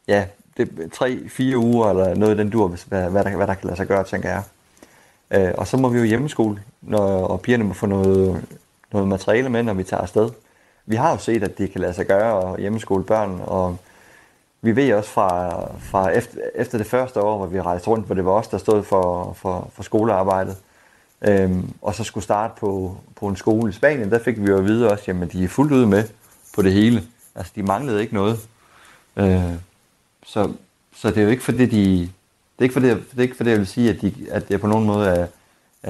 [0.09, 0.27] ja,
[0.57, 3.55] det, tre, fire uger eller noget i den dur, hvis, hvad, hvad, der, hvad der
[3.55, 4.43] kan lade sig gøre, tænker jeg.
[5.31, 8.45] Øh, og så må vi jo hjemmeskole, når, og pigerne må få noget,
[8.97, 10.31] noget materiale med, når vi tager afsted.
[10.87, 13.77] Vi har jo set, at det kan lade sig gøre at hjemmeskole børn, og
[14.63, 18.15] vi ved også fra, fra efter, efter det første år, hvor vi rejste rundt, hvor
[18.15, 20.57] det var os, der stod for, for, for skolearbejdet,
[21.23, 24.59] øhm, og så skulle starte på, på en skole i Spanien, der fik vi jo
[24.59, 26.05] at vide også, at de er fuldt ud med
[26.55, 27.03] på det hele.
[27.35, 28.49] Altså, de manglede ikke noget.
[29.17, 29.53] Øh,
[30.27, 30.53] så,
[30.97, 32.09] så det er jo ikke fordi, de, det
[32.59, 34.67] er ikke fordi, det er ikke fordi, jeg vil sige, at, de, at jeg på
[34.67, 35.27] nogen måde er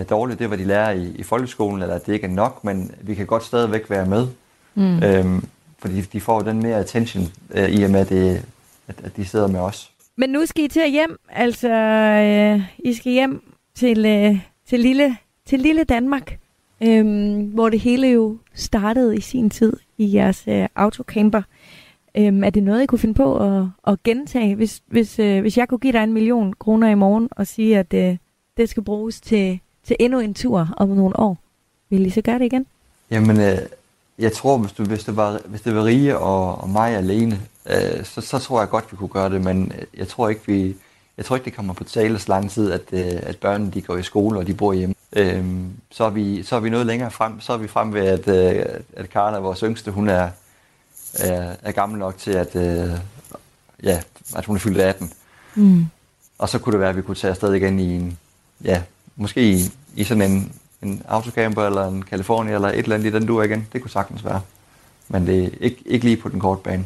[0.05, 2.65] dårligt, det er, hvad de lærer i, i folkeskolen, eller at det ikke er nok,
[2.65, 4.27] men vi kan godt stadigvæk være med.
[4.75, 5.03] Mm.
[5.03, 5.45] Øhm,
[5.79, 8.45] fordi de får den mere attention, øh, i og med, at, det,
[8.89, 9.91] at, at de sidder med os.
[10.17, 13.43] Men nu skal I til at hjem, altså øh, I skal hjem
[13.75, 15.17] til, øh, til, lille,
[15.47, 16.39] til lille Danmark,
[16.81, 21.43] øh, hvor det hele jo startede i sin tid i jeres øh, autocamper.
[22.17, 25.59] Øh, er det noget, I kunne finde på at, at gentage, hvis, hvis, øh, hvis
[25.59, 28.17] jeg kunne give dig en million kroner i morgen og sige, at øh,
[28.57, 31.39] det skal bruges til til endnu en tur om nogle år.
[31.91, 32.67] Vil I så gøre det igen?
[33.11, 33.59] Jamen, øh,
[34.19, 37.41] jeg tror, hvis, du, hvis, det var, hvis det var Rie og, og mig alene,
[37.67, 40.43] øh, så, så tror jeg godt, vi kunne gøre det, men øh, jeg tror ikke,
[40.47, 40.77] vi,
[41.17, 43.83] jeg tror ikke, det kommer på tale så lang tid, at, øh, at børnene de
[43.83, 44.95] går i skole, og de bor hjemme.
[45.13, 45.45] Øh,
[45.91, 47.41] så, er vi, så er vi noget længere frem.
[47.41, 48.65] Så er vi frem ved, at, øh,
[48.97, 50.29] at Karla, vores yngste, hun er,
[51.15, 52.91] er, er gammel nok til, at, øh,
[53.83, 54.01] ja,
[54.37, 55.13] at hun er fyldt 18.
[55.55, 55.87] Mm.
[56.39, 58.19] Og så kunne det være, at vi kunne tage afsted igen i en,
[58.65, 58.83] ja,
[59.17, 59.59] måske i,
[59.97, 60.53] i sådan en,
[60.83, 63.67] en autocamper eller en California eller et eller andet i den dur igen.
[63.73, 64.41] Det kunne sagtens være.
[65.09, 66.85] Men det er ikke, ikke lige på den korte bane.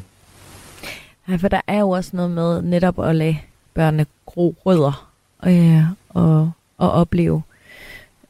[1.29, 3.37] Nej, for der er jo også noget med netop at lade
[3.75, 5.11] børnene gro rødder
[5.47, 7.43] øh, og, og opleve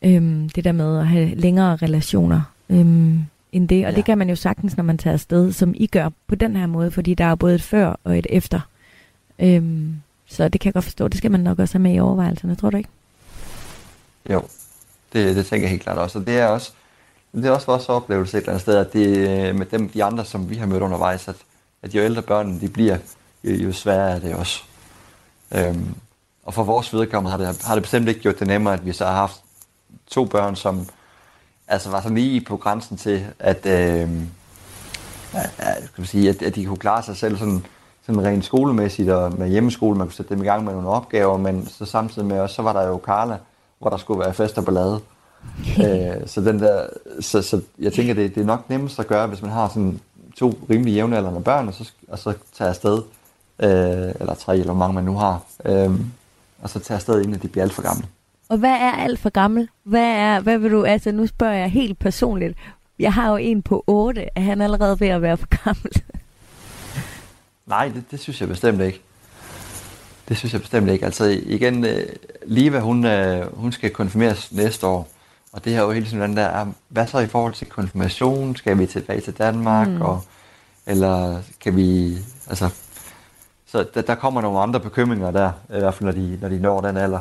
[0.03, 2.79] øh, det der med at have længere relationer øh,
[3.53, 3.87] end det.
[3.87, 3.97] Og ja.
[3.97, 6.67] det kan man jo sagtens, når man tager afsted, som I gør på den her
[6.67, 8.61] måde, fordi der er både et før og et efter.
[9.39, 9.63] Øh,
[10.27, 11.09] så det kan jeg godt forstå.
[11.09, 12.89] Det skal man nok også have med i overvejelserne, tror du ikke?
[14.31, 14.43] Jo,
[15.13, 16.19] det, det tænker jeg helt klart også.
[16.19, 16.73] Og det er også,
[17.33, 20.05] det er også vores oplevelse et eller andet sted, at det øh, med dem, de
[20.05, 21.37] andre, som vi har mødt undervejs, at,
[21.83, 22.99] at jo ældre børnene de bliver,
[23.45, 24.63] jo, jo sværere er det også.
[25.55, 25.95] Øhm,
[26.43, 28.93] og for vores vedkommende har det, har det bestemt ikke gjort det nemmere, at vi
[28.93, 29.43] så har haft
[30.07, 30.89] to børn, som
[31.69, 34.09] altså var så lige på grænsen til, at, øh,
[35.59, 37.67] at, skal sige, at, at de kunne klare sig selv sådan,
[38.07, 41.37] sådan rent skolemæssigt og med hjemmeskole, man kunne sætte dem i gang med nogle opgaver,
[41.37, 43.39] men så samtidig med os, så var der jo Carla,
[43.81, 45.01] hvor der skulle være fest og ballade.
[45.85, 46.87] øh, så, den der,
[47.21, 50.01] så, så jeg tænker, det, det er nok nemmest at gøre, hvis man har sådan
[50.37, 53.03] to rimelig jævnaldrende børn, og så, og så tage afsted,
[53.63, 53.69] øh,
[54.21, 55.91] eller tre, eller hvor mange man nu har, øh,
[56.63, 58.07] og så tage afsted, inden de bliver alt for gamle.
[58.49, 59.69] Og hvad er alt for gammel?
[59.83, 62.59] Hvad, er, hvad vil du, altså nu spørger jeg helt personligt,
[62.99, 64.29] Jeg har jo en på 8.
[64.37, 66.03] Er han allerede ved at være for gammel?
[67.67, 69.03] Nej, det, det synes jeg bestemt ikke.
[70.31, 71.05] Det synes jeg bestemt ikke.
[71.05, 72.09] Altså igen, øh,
[72.47, 75.09] Liva, hun, øh, hun skal konfirmeres næste år.
[75.53, 78.57] Og det her er jo hele tiden den der, hvad så i forhold til konfirmation?
[78.57, 79.89] Skal vi tilbage til Danmark?
[79.89, 80.03] Mm.
[80.03, 80.21] Og,
[80.87, 82.19] eller kan vi,
[82.49, 82.71] altså,
[83.67, 86.59] så der, der kommer nogle andre bekymringer der, i hvert fald når de, når de
[86.59, 87.21] når den alder.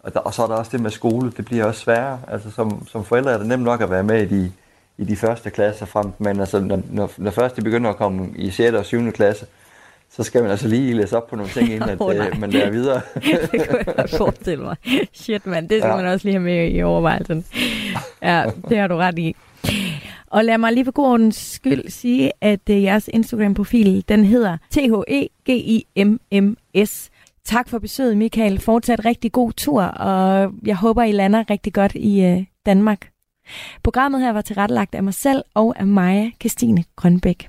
[0.00, 2.20] Og, der, og så er der også det med skole, det bliver også sværere.
[2.28, 4.52] Altså som, som forældre er det nemt nok at være med i de,
[4.98, 8.28] i de første klasser frem, men altså når, når, når først de begynder at komme
[8.36, 8.74] i 6.
[8.74, 9.12] og 7.
[9.12, 9.46] klasse,
[10.10, 12.70] så skal man altså lige læse op på nogle ting, inden at, øh, man lærer
[12.70, 13.00] videre.
[13.52, 14.76] det kunne jeg godt forestille mig.
[15.12, 15.96] Shit, mand, det skal ja.
[15.96, 17.44] man også lige have med i overvejelsen.
[18.22, 19.36] Ja, det har du ret i.
[20.26, 24.56] Og lad mig lige for god ordens skyld sige, at uh, jeres Instagram-profil, den hedder
[24.70, 25.90] T-H-E-G-I-M-M-S.
[27.44, 28.60] Tak for besøget, Michael.
[28.60, 33.08] Fortsat rigtig god tur, og jeg håber, I lander rigtig godt i uh, Danmark.
[33.82, 37.48] Programmet her var tilrettelagt af mig selv og af Maja Christine Grønbæk.